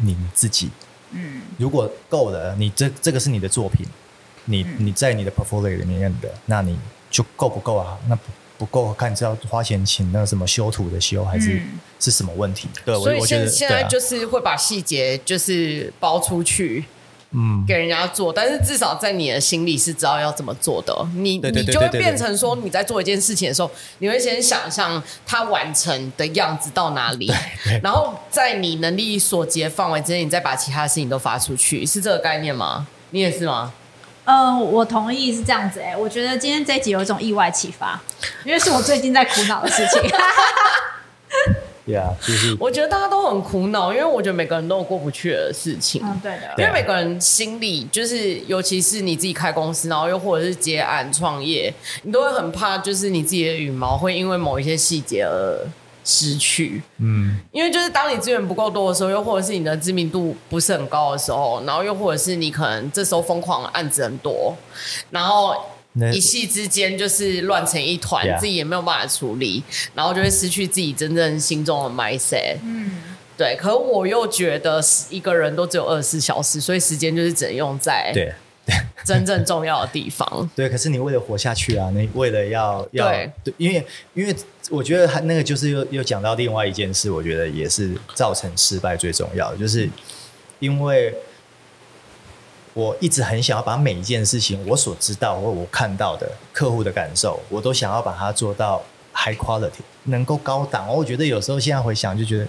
[0.00, 0.70] 你自己？
[1.10, 3.84] 嗯，如果够了，你这这个是你的作品，
[4.46, 6.78] 你嗯你在你的 portfolio 里面的，那你
[7.10, 7.98] 就够不够啊？
[8.08, 8.22] 那不
[8.58, 12.68] 不够，看你是要花钱请那个什么修图的修，还是、嗯是什么问题？
[12.84, 16.84] 对，我所以我觉得现现在就是会把细节就是包出去。
[17.34, 20.94] 嗯，给人家做，但是至少在你的心里是知道要怎么做的。
[21.14, 27.32] 你你就会变成说，你在做一件事情的时候，你会先想象它完成的样子到哪里，
[27.82, 32.86] 然后在你能力所及的范围之内，你再把其他的事情都发出去，是这个概念吗？
[33.10, 33.72] 你也是吗？
[34.24, 35.92] 呃，我同意是这样子、欸。
[35.92, 38.00] 哎，我觉得今天这一集有一种意外启发，
[38.44, 40.02] 因为是我最近在苦恼的事情。
[41.84, 46.00] 对啊，就是我觉得大家都很苦恼，因为我觉得每个人都有过不去的事情。
[46.04, 46.54] 嗯，对的。
[46.58, 55.66] 因为每个人心里就是，尤其是你自己开公司，然后又或者是接案创业，你都会很怕，就是你自己的羽毛会因为某一些细节而
[56.04, 56.82] 失去。
[56.98, 64.56] 嗯，因为就是当你资源不够多的时候，又或者是你的知名度不是很高的时候，然后又或者是你可能这时候疯狂的案子很多，
[65.10, 65.56] 然后那
[66.12, 69.62] 一夕之间就是乱成一团 Yeah 自己也没有办法处理，
[69.94, 72.56] 然后就会失去自己真正心中的 mindset。
[72.62, 72.92] 嗯，
[73.36, 78.32] 对，可我又觉得一个人都只有二十四小时，所以时间就是只能用在对
[79.04, 80.48] 真正重要的地方。
[80.56, 83.08] 对，可是你为了活下去啊，你为了要要
[83.44, 84.34] 对因为因为
[84.70, 89.88] 我觉得还那个就是又又讲到另外一件事，我觉得也是造成失败最重要的，就是
[90.60, 91.12] 因为
[92.74, 98.82] 我一直很想要把每一件事情我所知道或我看到的客户的感受，我都想要把它做到
[99.14, 100.88] high quality，能够高档。
[100.88, 102.46] 我觉得有时候现在回想就觉得，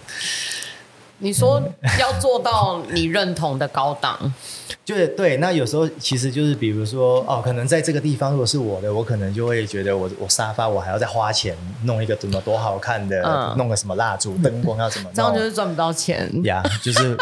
[1.19, 1.61] 你说
[1.99, 4.33] 要做到你认同的高档，
[4.83, 5.37] 就是对。
[5.37, 16.29] 那有时候其实就是比如说哦，可能在这个地方如果是我的，我可能就会觉得我我沙发我还要再花钱弄一个怎么多好看的，嗯弄个什么蜡烛灯光要怎么弄， 这样就是赚不到钱。
[16.43, 17.17] 呀就是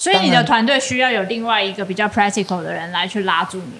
[0.00, 3.74] 所以你的团队需要有另外一个比较 practical 的人来去拉住你，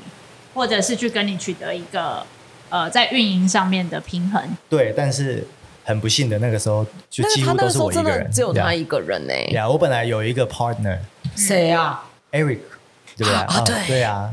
[0.53, 2.23] 或者是去跟你取得一个
[2.69, 4.43] 呃在运营上面的平衡。
[4.69, 5.43] 对，但是
[5.83, 9.47] 很不幸的那个时候就但是他那几乎都个时候真的是我一个人，只有他一个人呢、欸。
[9.55, 10.99] 呀我本来有一个 partner
[11.35, 12.59] 谁啊？Eric，
[13.17, 13.33] 对不对？
[13.33, 14.31] 哦啊对对啊，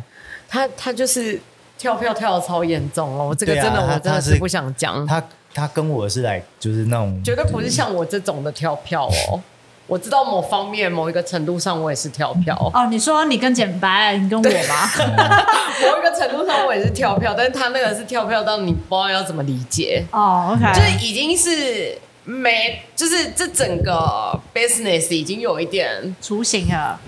[0.50, 1.40] 他他就是
[1.78, 5.24] 跳票跳的超严重哦，我这个真的、我真的是不想讲，他
[5.54, 9.42] 他跟我是来就是那种绝对不是像我这种的跳票哦。
[9.88, 14.90] 我知道某方面某一个程度上我也是跳票，哦，你说你跟简白，你跟我吗？
[15.82, 26.14] 某一个程度上我也是跳票，但是他那个是跳票到你不知道要怎么理解，哦，OK，就是已经是没，就是这整个 business 已经有一点。
[26.22, 27.00] 雏形了，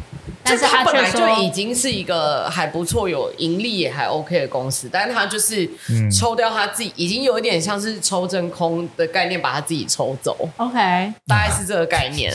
[0.50, 6.10] 但是他本来就已，经是一个还不错、有盈利也还 OK 的公司，但是他就是嗯。
[6.12, 12.34] 抽掉他自己，已经有一点像是抽真空的概念，把他自己抽走，OK，大概是这个概念。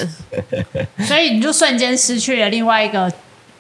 [1.07, 3.13] 所以你就瞬间失去了另外一个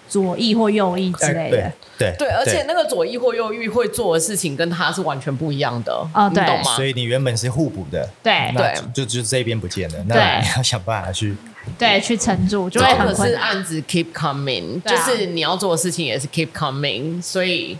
[0.08, 1.58] 左翼或右翼之类的。
[1.58, 1.74] 哎。
[1.96, 6.42] 对对，而且那个左翼或右翼会做的事情跟他是完全不一样的，哦对。
[6.42, 6.76] 你懂吗？
[6.76, 6.84] 所？
[6.84, 8.50] 以你原本是互补的，对。
[8.54, 11.36] 那对就就就这边不见了，那你要想办法去
[11.78, 13.16] 对，去撑住，就会很困难。
[13.16, 17.76] 可是案子 keep coming，、啊、就是你要做的事情也是 keep coming，所以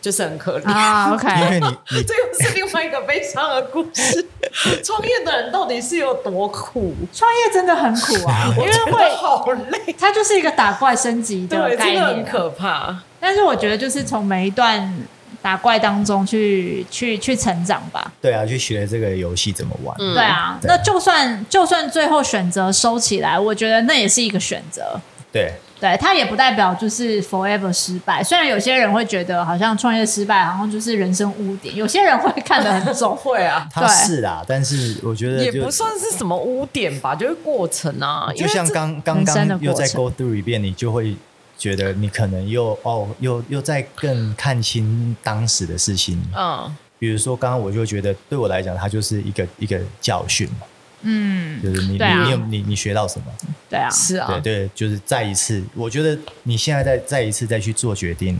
[0.00, 1.12] 就是很可怜啊。
[1.12, 4.26] OK，因为你你 这又是另外一个悲伤的故事。
[4.84, 6.94] 创业的人到底是有多苦？
[7.12, 9.94] 创业真的很苦啊， 因为会好累。
[9.98, 12.96] 它就是一个打怪升级的概念，很可怕。
[13.18, 14.94] 但是我觉得就是从每一段。
[15.44, 18.10] 打怪当中去去去成长吧。
[18.18, 19.94] 对啊，去学这个游戏怎么玩。
[19.98, 24.98] 嗯、对啊，对那就算就算最后选择收起来，我觉得那也是一个选择。
[25.30, 28.24] 对，对，它也不代表就是 forever 失败。
[28.24, 33.14] 虽然有些人会觉得好像创业失败，好像就是人生污点，有些人会看得很重。
[33.22, 38.32] 会啊，他是啦，但是我觉得也不算是什么污点吧，就是过程啊。
[38.34, 41.14] 就像刚刚刚又再 go through 一遍，你就会。
[41.58, 50.66] 觉得你可能又哦，又又在更看清当时的事情，嗯，比如说刚刚我就觉得对我来讲，它就是一个一个教训嘛，
[51.02, 53.26] 嗯，就是你、啊、你你有你你学到什么？
[53.70, 58.38] 对啊，是啊，对对，就是再一次，我觉得你现在再再一次再去做决定，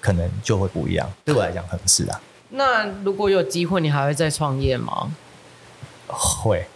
[0.00, 1.10] 可能就会不一样。
[1.24, 2.20] 对我来讲，可能是啊。
[2.50, 5.12] 那如果有机会，你还会再创业吗？
[6.06, 6.66] 会。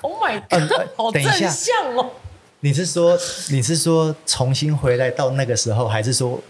[0.00, 0.70] Oh my god！
[0.72, 2.10] 嗯、好正向哦。
[2.62, 3.18] 你是说
[3.50, 6.40] 你是说重新回来到那个时候，还是说？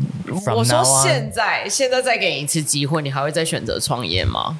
[0.55, 4.59] 我说现在现在再给你一次机会，你还会再选择创业吗？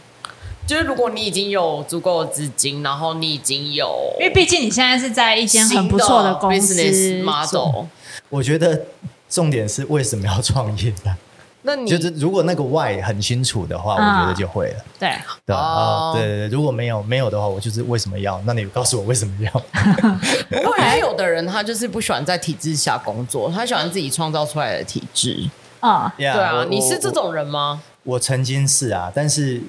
[0.65, 7.87] 就是如果你已经有足够的资金，然后你已经有，因为毕竟你现在是在一间很不错的公司，business model。
[8.29, 8.83] 我觉得
[9.29, 11.17] 重点是为什么要创业呢？
[11.63, 14.85] 那你就是如果那个 why 很清楚的话，我觉得就会了。
[14.99, 15.13] 对
[15.45, 18.41] 对啊，对对对，如果没有没有的话，我就是为什么要？
[18.47, 19.53] 那你告诉我为什么要？
[20.51, 25.49] 不过也有的人他就是不喜欢在体制下工作，他喜欢自己创造出来的体制。
[25.81, 27.83] 啊，对啊，你是这种人吗？
[28.05, 29.61] 我曾经是啊，但是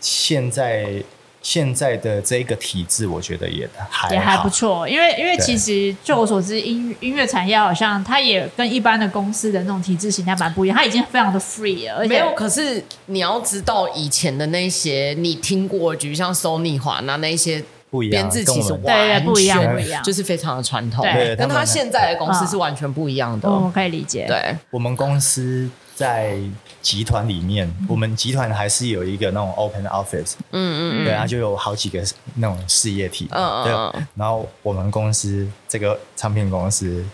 [0.00, 1.02] 现在。
[1.44, 11.98] 现在的这个体制，我觉得也还也还不错，因为因为其实就我所知，音音乐产业好像它也跟一般的公司的那种体制形态蛮不一样，它已经非常的 free 了。
[11.98, 21.04] 而且没有，可是你要知道以前的那些你听过，比如像 Sony 华纳那些不一样，编制其实对不一样，不一样，就是非常的传统。
[21.04, 23.50] 对，跟他现在的公司是完全不一样的。
[23.50, 24.24] 我可以理解。
[24.26, 25.68] 对，我们公司。
[25.94, 26.36] 在
[26.82, 32.02] 集团里面，我们集团还是有一个那种 open office，嗯嗯，对啊，就有好几个
[32.34, 34.02] 那种事业体，嗯对。
[34.16, 37.04] 然后我们公司这个唱片公司，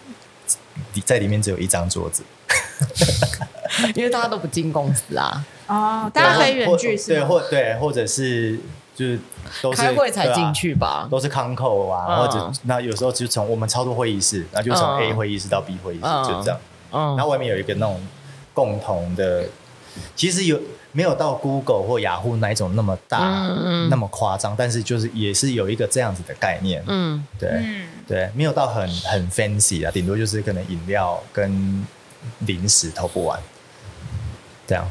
[1.05, 2.25] 在里面只有一张桌子，
[3.95, 5.45] 因为大家都不进公司啊。
[5.67, 8.59] 哦，大家可以远距是对，或对，或者是
[8.97, 9.21] 就是
[9.61, 16.59] 都是开会才进去吧，都是 concall 啊，或者那有时候就从我们超多会议室，然后就从 A 会议室到 B 会议室，就这样。
[16.93, 18.01] 嗯，然后外面有一个那种。
[18.61, 19.47] 共同的，
[20.15, 20.61] 其实有
[20.93, 24.55] 没有到 Google 或雅虎那一种那么大，嗯嗯、那么夸张？
[24.55, 31.87] 但是就是也是有一个这样子的概念，嗯，对，嗯、对，没有到很很 fancy 啊，顶多就是可能饮料跟
[32.41, 33.41] 零食投不完，
[34.67, 34.85] 这样。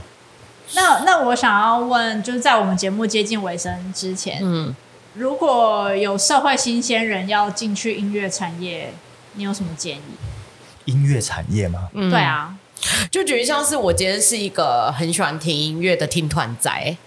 [0.73, 4.75] 那那我想要问，就是在我们节目接近尾声之前，嗯，
[5.13, 8.91] 如果有社会新鲜人要进去音乐产业，
[9.33, 10.01] 你有什么建议？
[10.85, 11.87] 音乐产业吗？
[11.93, 12.55] 嗯、对啊。
[13.11, 16.97] 就觉得像是我今天是一个很喜欢听音乐的听团仔，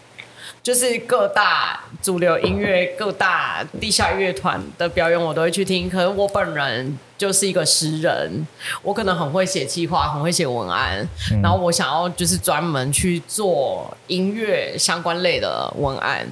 [0.63, 5.89] 就是各大主流音乐、各大地下乐团的表演我都会去听。
[5.89, 8.47] 可是我本人就是一个诗人，
[8.83, 11.07] 我可能很会写计划，很会写文案，
[11.43, 16.27] 然后我想要就是专门去做音乐相关类的文案。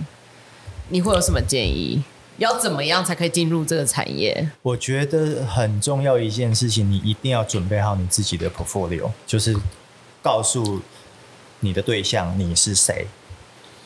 [0.88, 2.02] 你会有什么建议？
[2.40, 4.50] 要怎么样才可以进入这个产业？
[4.62, 9.54] 我觉得很重要一件事情，你一定要准备好你自己的 portfolio，就是
[10.22, 10.80] 告诉
[11.60, 13.06] 你的对象你是谁，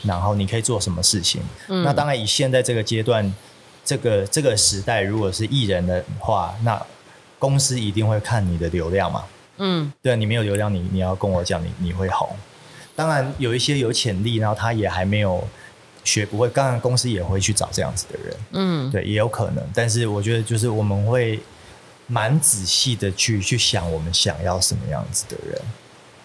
[0.05, 1.43] 然后你可以做什么事情。
[1.67, 3.35] 嗯、那当然，以现在这个阶段，
[3.85, 6.81] 这个这个时代，如果是艺人的话，那
[7.41, 9.25] 公司一定会看你的流量嘛。
[9.59, 12.29] 嗯，对，你没有流量，你你要跟我讲，你你会红。
[12.95, 15.43] 当然，有一些有潜力，然后他也还没有。
[16.05, 19.65] 学不会，当然公司也会去找这样子的人，嗯，对，也有可能。
[19.75, 21.41] 但是我觉得，就是我们会
[22.07, 25.61] 蛮仔细的去去想，我们想要什么样子的人。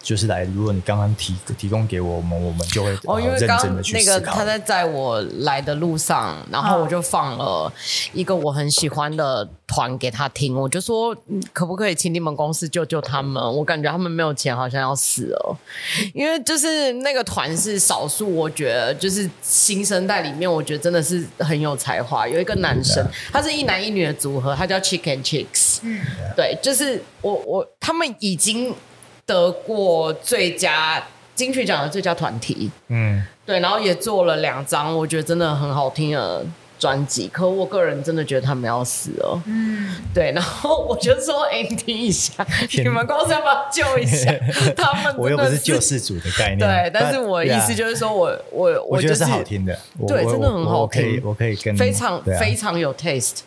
[0.02, 7.72] 就是来，如果你刚刚提提供给我们，我们就会哦，因为刚刚那个他在在我来的路上，然后我就放了
[8.12, 11.14] 一个我很喜欢的团给他听，我就说
[11.52, 13.42] 可不可以请你们公司救救他们？
[13.42, 15.56] 我感觉他们没有钱，好像要死了。
[16.14, 22.26] 因为就是那个团是少数，我觉得就是新生代里面，我觉得真的是很有才华。
[22.26, 26.00] 有一个男生，他是一男一女的组合，他叫 Chicken Chicks，嗯，
[26.34, 28.74] 对，就是我我他们已经。
[29.30, 31.00] 得过最佳
[31.36, 36.44] 金曲奖的最佳团体，嗯，对，然后也做了两张，我觉得真的很好听的
[36.80, 39.42] 专辑，可我个人真的觉得他们要死了。
[39.46, 42.32] 嗯，对，然后我就说：“哎，你听一下，
[42.82, 44.32] 你们公司要不要救一下
[44.74, 46.58] 他们？”我又不是救世主的概念。
[46.58, 49.78] 对，但是我意思就是说我我我觉得是好听的，
[50.08, 53.40] 对，真的很好听，我可以跟非常非常有 taste，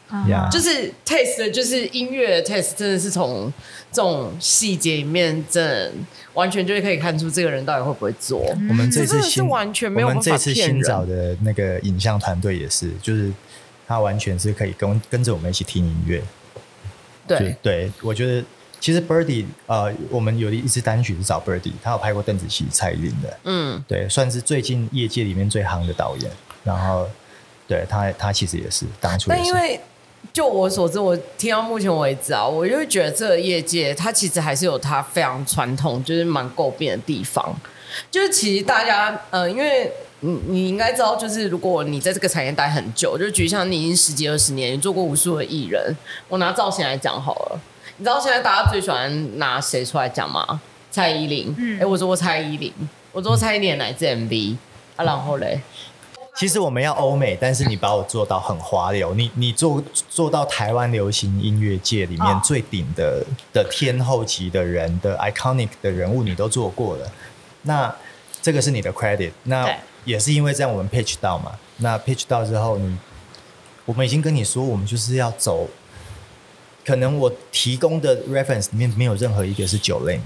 [0.51, 3.51] 就是 taste 就是音乐的 taste，真的是从
[3.91, 5.91] 这种细节里面，真
[6.33, 8.39] 完全就是可以看出这个人到底会不会做。
[8.69, 13.31] 我们这次新完全没有，我们这次新找的那个影像团队也是，就是。
[13.85, 16.23] 他完全是可以跟跟着我们一起听音乐，
[17.27, 18.43] 对对，我觉得
[18.79, 26.31] 其实 Birdy 呃，我们有一支单曲是找 Birdy，他有拍过邓紫棋、蔡依林的，嗯，对，算是最近业界里面最夯的导演。
[26.63, 27.09] 然后，
[27.67, 29.29] 对他，他其实也是当初。
[29.29, 29.77] 但因为
[30.33, 37.55] 就我所知，我听到目前为止啊，我就会觉得这个业界它其实还是有它非常传统，就是蛮诟病的地方。
[38.09, 39.91] 就是其实大家，呃，因为。
[40.25, 45.93] 你你应该知道，就是如果你在这个产业待很久，就举像你已经十几二十年，你做过无数的艺人。
[46.29, 47.59] 我拿造型来讲好了，
[47.97, 50.61] 你知道现在大家最喜欢拿谁出来讲吗？
[50.89, 51.53] 蔡依林。
[51.57, 51.77] 嗯。
[51.81, 52.71] 哎、我做过蔡依林，
[53.11, 54.55] 我做过蔡依林来自 MV
[54.95, 55.03] 啊？
[55.03, 55.59] 然后嘞，
[56.35, 67.11] 其实我们要欧美，但是你把我做到很华流，你你做做到台湾流行音乐界里面最顶的、哦、的天后级的人的 iconic 的人物，你都做过了。
[67.61, 67.95] 那
[68.41, 69.31] 这个是你的 credit。
[69.43, 69.69] 那
[70.05, 71.51] 也是因为这样，我们 pitch 到嘛。
[71.77, 72.97] 那 pitch 到之后，你
[73.85, 75.67] 我们已经跟你说，我们就是要走。
[76.85, 80.19] 可能我提供的 reference 里面没有任何一个是 Jolin。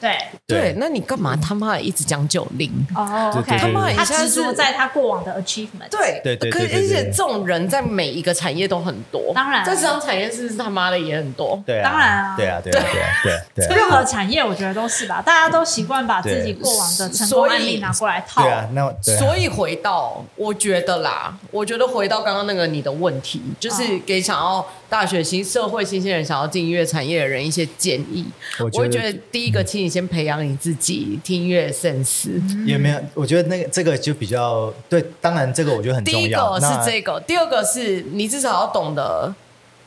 [0.00, 2.70] 对对，那你干嘛他妈一直讲 Jolin？
[2.94, 5.88] 哦，OK，他妈他执着在他过往的 achievement。
[5.90, 9.32] 对对对，可而且这种人在每一个产业都很多。
[9.34, 11.62] 当然，在这种产业是他妈的也很多。
[11.66, 12.84] 对啊，当然啊，对啊，对啊，
[13.22, 13.66] 对对。
[13.76, 18.42] 任何产业我觉得都是吧，大家都习惯把自己过往的成功案例拿过来套。
[18.42, 28.24] 对啊，那所以回到我觉得啦，我觉得回到刚刚那个你的问题，就是给想要大学新社会新鲜人想要进音乐产业的人一些建议。
[28.60, 32.28] 我会觉得第一个，请你先培养你自己听音乐的 sense。
[32.64, 35.04] 也没有，我觉得那个这个就比较对。
[35.20, 36.20] 当然，这个我觉得很重要。
[36.20, 39.34] 第一个是这个，第二个是你至少要懂得，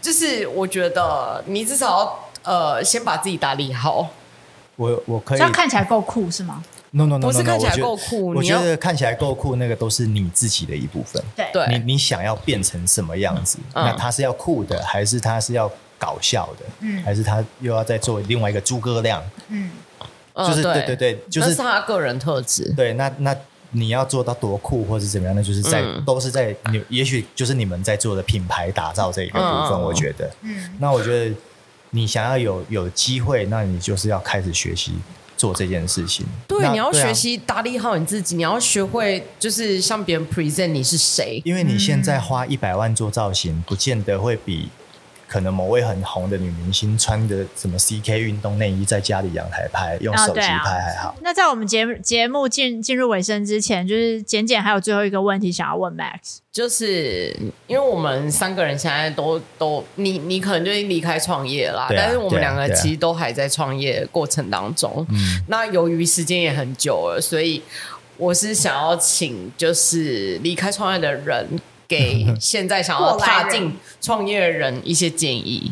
[0.01, 4.09] 就是我觉得你至少要呃先把自己打理好。
[4.75, 6.61] 我我可以，这样看起来够酷是吗
[6.91, 11.21] ？No, no, no, no, no, 不是看起来够酷，我觉得看起来够酷，那个都是你自己的一部分。
[11.35, 13.57] 对，你你想要变成什么样子？
[13.73, 16.65] 嗯、那他是要酷的，还是他是要搞笑的？
[16.79, 19.21] 嗯，还是他又要再做另外一个诸葛亮？
[19.49, 19.69] 嗯，
[20.35, 22.71] 就是、呃、对对对，就是他个人特质。
[22.75, 23.35] 对，那那
[23.71, 25.35] 你要做到多酷，或者怎么样？
[25.35, 29.77] 那就是在、嗯、都是在你，也许就是你们在做的品牌打造这一个部分。
[29.77, 31.35] 嗯、我觉得，嗯，那我觉得
[31.89, 34.93] 你想要有有机会，那你就是要开始学习。
[35.37, 44.67] 做这件事情，对，你要学习打理好你自己，你要学会就是向别人 present 你是谁，因为你现在花一百万做造型，不见得会比。
[45.27, 51.09] 可能某位很红的女明星穿的什么 CK 运动内衣在家里阳台拍，用手机拍还好。
[51.09, 57.35] 哦啊、那在我们节目节目进进入尾声之前，就是简简还有最后一个问题想要问 Max，就是
[57.67, 65.05] 因为我们三个人现在都都你你可能就已经离开创业了，啊、但是我们两个其实都还在创业过程当中。
[65.09, 67.61] 嗯、啊，那由于时间也很久了，所以
[68.15, 71.59] 我是想要请就是离开创业的人。
[71.87, 75.71] 给现在想要踏进创业的人一些建议，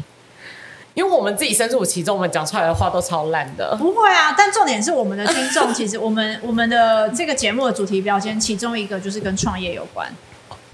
[0.93, 3.75] 因为我们自己身处其中，我们讲出来的话都超烂的。
[3.75, 10.09] 不会啊，但重点是我们的听众，其实 我们我们的这个节目的主题标签，其中一个就是跟创业有关。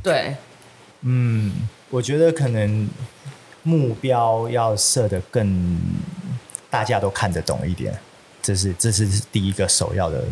[0.03, 0.35] 对，
[1.01, 1.51] 嗯，
[1.89, 2.87] 我觉得可能
[3.63, 5.79] 目标要设得更
[6.69, 7.97] 大家都看得懂一点，
[8.41, 10.23] 这是这是第一个首要的。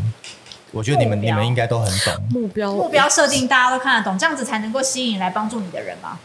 [0.72, 6.20] 我觉得你们你们应该都很懂目标目标设定，大家都看得懂，这样子才能够吸引来帮助你的人吗？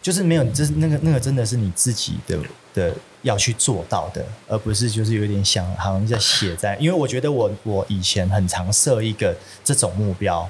[0.00, 2.38] 就是没有，这是那个那个真的是你自己的
[2.72, 6.76] 的要去做到的，而不是就是有点想好像在写在。
[6.76, 9.34] 因为我觉得我我以前很常设一个
[9.64, 10.48] 这种目标，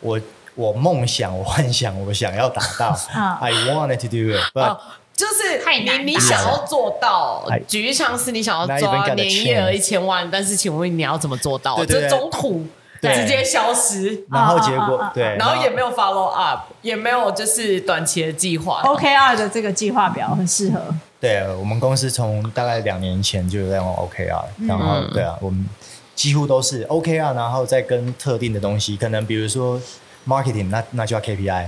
[0.00, 0.20] 我
[0.54, 2.98] 我梦想我幻想我想要达到，
[3.40, 4.80] I wanted to do 哦、
[5.14, 11.84] 就是你你想要做到，举例像是你想要抓年营业额一千万，但是请问你要怎么做到？
[11.84, 12.66] 这中途。
[13.00, 18.82] 对直接消失，然后结果、啊、对，然后也没有 follow up，也没有就是短期的计划。
[18.82, 20.80] OKR 的这个计划表很适合。
[21.18, 25.66] 对，我们公司从大概两年前就在用 OKR，然后、嗯、对啊，我们
[26.14, 29.80] 几乎都是 OKR，然后再跟特定的东西，可能比如说
[30.26, 31.66] marketing，那那就要 KPI，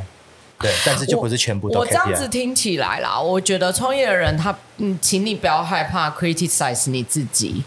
[0.59, 1.69] 对，但是就不是全部。
[1.69, 7.65] 我这样子听起来啦，我觉得创业的人他嗯，请你不要害怕 criticize 你自己。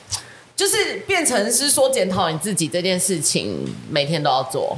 [0.55, 4.77] 就是变成是说检讨你自己这件事情，每天都要做。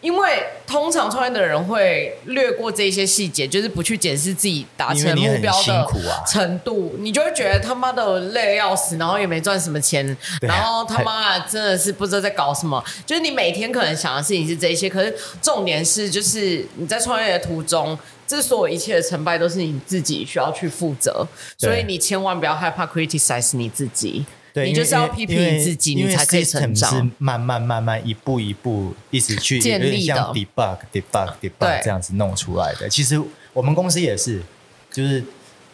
[0.00, 5.86] 因为通常创业的人会略过这些细节，就是不去检视自己达成目标的
[6.26, 12.82] 程度，你，啊、你就会觉得他妈的累要死，然后也没赚什么钱，然后他妈的真的是不知道在搞什么。
[13.04, 21.28] 就是你每天可能想的事情是这些，可是重点是就是你在创业的途中，这所有一切的成败都是你自己需要去负责，
[21.58, 24.24] 所以你千万不要害怕 criticize 你自己。
[24.52, 26.90] 对，你就是要批评你自己，你才可以成长。
[26.90, 32.88] 是慢慢慢慢一步一步一直去建立的，像 debug debug debug 这样子弄出来的。
[32.88, 33.20] 其实
[33.52, 34.42] 我们公司也是，
[34.90, 35.22] 就是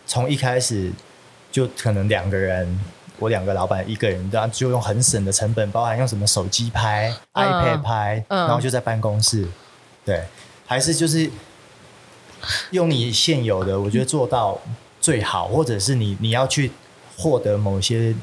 [0.07, 0.93] 从一开始
[1.51, 2.79] 就可能两个人，
[3.18, 9.47] 我两个老板一个人，然后就用很省的成本，包含用什么手机拍、嗯、iPad 拍，然后就在办公室。
[10.05, 10.22] 对，
[10.66, 11.31] 还是就是
[12.72, 14.61] 用你现有的，我觉得做到
[15.01, 16.70] 最好，或者是你你要去
[17.16, 18.14] 获得某些。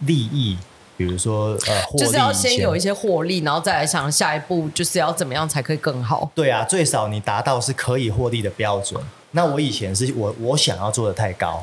[0.00, 0.56] 利益，
[0.96, 6.30] 比如说呃，就是要先有一些获利，然后再来想下一步就是要怎么样才可以更好。
[6.34, 9.00] 对啊，最少你达到是可以获利的标准。
[9.32, 11.62] 那我以前是我我想要做的太高，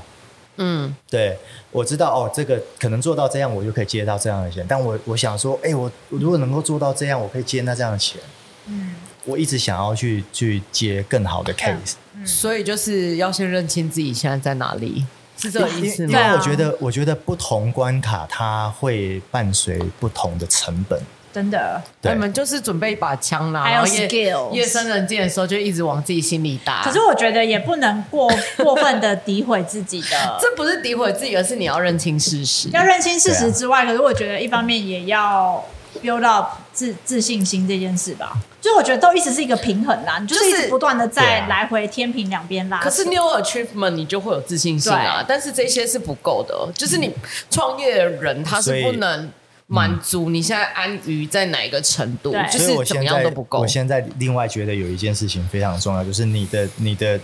[0.58, 1.38] 嗯，对，
[1.72, 4.64] 我知道哦，这个可能做到这样，我就可以接到这样的钱。
[4.70, 8.22] 但我我想说，哎，我我如果能够做到这样，我可以接那这样的钱。
[8.68, 8.96] 嗯，
[9.26, 15.06] 我一直想要去去接更好的 case，嗯，所以就是要先认清自己现在在哪里。
[15.38, 16.10] 是这个意思吗？
[16.10, 21.00] 因为我觉得，我觉得不同关卡它会伴随不同的成本。
[21.34, 24.52] 真的，你们就是准备一把枪啦，还有 skill。
[24.52, 26.84] 夜深人静的时候，就一直往自己心里打。
[26.84, 28.32] 可是我觉得也不能过
[28.64, 30.38] 过分的诋毁自己的。
[30.40, 32.70] 这不是诋毁自己，而是你要认清事实。
[32.70, 35.66] 要认清事实之外，可是我觉得一方面也要
[36.04, 38.36] build up 自自信心这件事吧。
[38.60, 42.80] 就我觉得都一直是一个平衡啦，你就是一直不断的在来回天平两边拉。
[42.80, 45.24] 可是，new achievement，你就会有自信心啊。
[45.28, 47.14] 但是这些是不够的，就是你
[47.50, 49.30] 创业的人他是不能
[49.68, 53.60] 满足你现在安于在哪一个程度，就是怎么样都不够。
[53.60, 57.20] 我现在另外觉得有一件事情非常重要，就是你的你的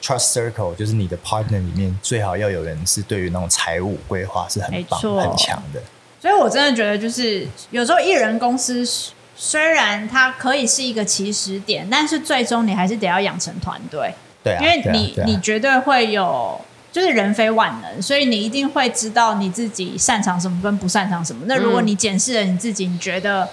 [0.00, 5.82] trust circle，就是你的 partner 里面最好要有人是对于那种财务规划是很棒很强的。
[6.24, 8.82] 所以我真的觉得，就是有时候艺人公司。
[9.36, 14.14] 虽然它可以是一个起始点，但是最终你还是得要养成团队。
[14.44, 16.58] 对啊，因为你、啊啊、你绝对会有，
[16.92, 21.42] 就是人非万能，所以你一定会知道你自己擅长什么跟不擅长什么。
[21.46, 23.46] 那如果你检视了你自己，你觉得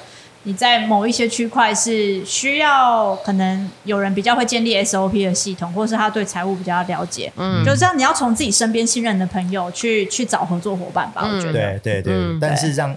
[0.43, 11.21] 你在某一些区块是需要，可能有人比较会建立 SOP 的系统，或是他对财务比较了解，嗯，就这样，你要从自己身边信任的朋友去去找合作伙伴吧。
[11.25, 12.95] 嗯、我觉得，对对对，嗯、但是让。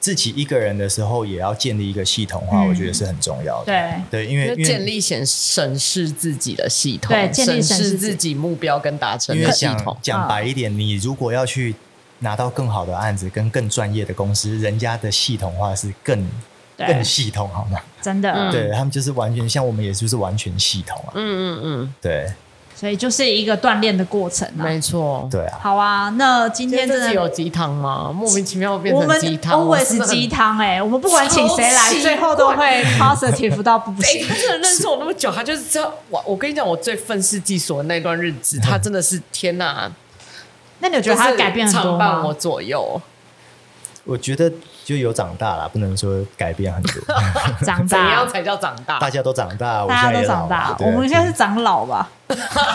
[0.00, 3.66] 自己一个人的时候，也要建立一个系统化，嗯、我觉得是很重要的。
[4.10, 4.24] 对。
[4.24, 8.34] 对，因为建立显审视自己的系统，对，建立审视自己。
[8.34, 9.96] 目标跟达成的系统。
[10.02, 11.76] 讲白一点，你如果要去
[12.18, 16.28] 拿到更好的案子，跟更专业的公司，人家的系统化是更
[16.86, 17.78] 更系统，好吗？
[18.00, 21.12] 真的，对他们就是完全像我们，也就是完全系统啊。
[21.14, 22.32] 嗯嗯嗯，对。
[22.74, 25.58] 所以就是一个锻炼的过程啊，没错，对啊。
[25.62, 28.10] 好啊，那今天真的有鸡汤吗？
[28.12, 34.26] 莫名其妙变成鸡汤，我们 always 鸡汤哎，我们不管请谁来，最后都会 positive 到不行。
[34.26, 36.20] 他真的认识我那么久，他就是知道我。
[36.26, 39.88] 我跟你讲，我最愤世嫉俗的那段日子，他真的是天哪！
[40.80, 42.24] 那你觉得他改变很多吗？
[42.26, 43.00] 我左右，
[44.02, 44.52] 我觉得。
[44.84, 46.92] 就有长大了，不能说改变很多。
[47.64, 48.98] 长大怎样才叫长大？
[48.98, 50.76] 大家都长大，大家都长大。
[50.80, 52.08] 我们现在是长老吧？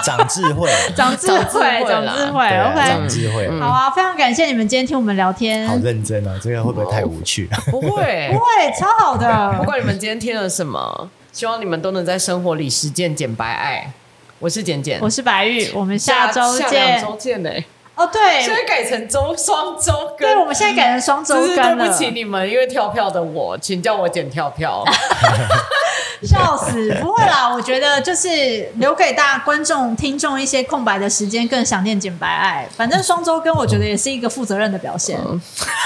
[0.04, 2.46] 长智慧， 长智慧，长智慧。
[2.46, 3.60] OK，长智慧。
[3.60, 5.68] 好啊，非常感谢你们今天听我们聊天。
[5.68, 7.50] 好认真啊，这个会不会太无趣？
[7.72, 9.54] 不会，不会，超好的。
[9.58, 13.92] 不管你们今天听了什么，希望你们都能在生活里实践简白爱。
[14.40, 16.70] 我是简简，我是白玉，我们下周见。
[16.70, 17.50] 下两周见呢。
[17.98, 20.20] 哦，对，现在改成周双周更。
[20.20, 21.76] 对，我们现在改成双周更了。
[21.76, 24.86] 对不起你们，因为跳票的我，请叫我剪跳票。
[26.24, 32.68] 笑死，不会啦， 我觉得就是留给大家观众、听众一些空白的时间，更想念简白爱。
[32.76, 35.20] 反正双周更，我觉得也是一个负责任的表现。
[35.24, 35.40] 嗯、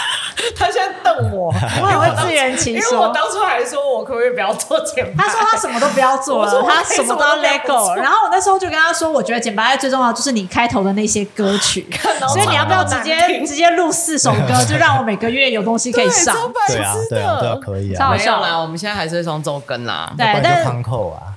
[0.55, 2.91] 他现在瞪我，我也会自圆其说。
[2.91, 5.23] 因为我当初还说我可不可以不要做简白？
[5.23, 7.95] 他说他什么都不要做了，他什么都要 let go。
[7.95, 11.87] 然后我那时候就跟他说，我觉得简白爱最重要就是你开头的那些歌曲，
[12.29, 16.35] 所以你要不要直接直接录四首歌，就让我每个月有东西可以上？
[16.67, 17.97] 对啊，对啊，对啊，可以啊。
[17.97, 20.11] 超好笑啦，我们现在还是双周更啦。
[20.21, 21.33] 对，但康扣啊！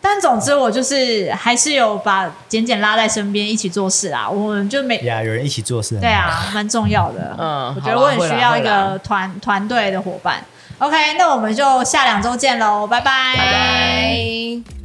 [0.00, 4.28] 但总之，我就是还是有把简简拉在身边一起做事啊。
[4.28, 7.34] 我们就每呀，有人一起做事，对啊，蛮重要的。
[7.38, 10.44] 嗯，我觉得我很需要一个团团队的伙伴。
[10.78, 13.34] OK，那我们就下两周见喽，拜拜。
[13.36, 14.83] 拜拜。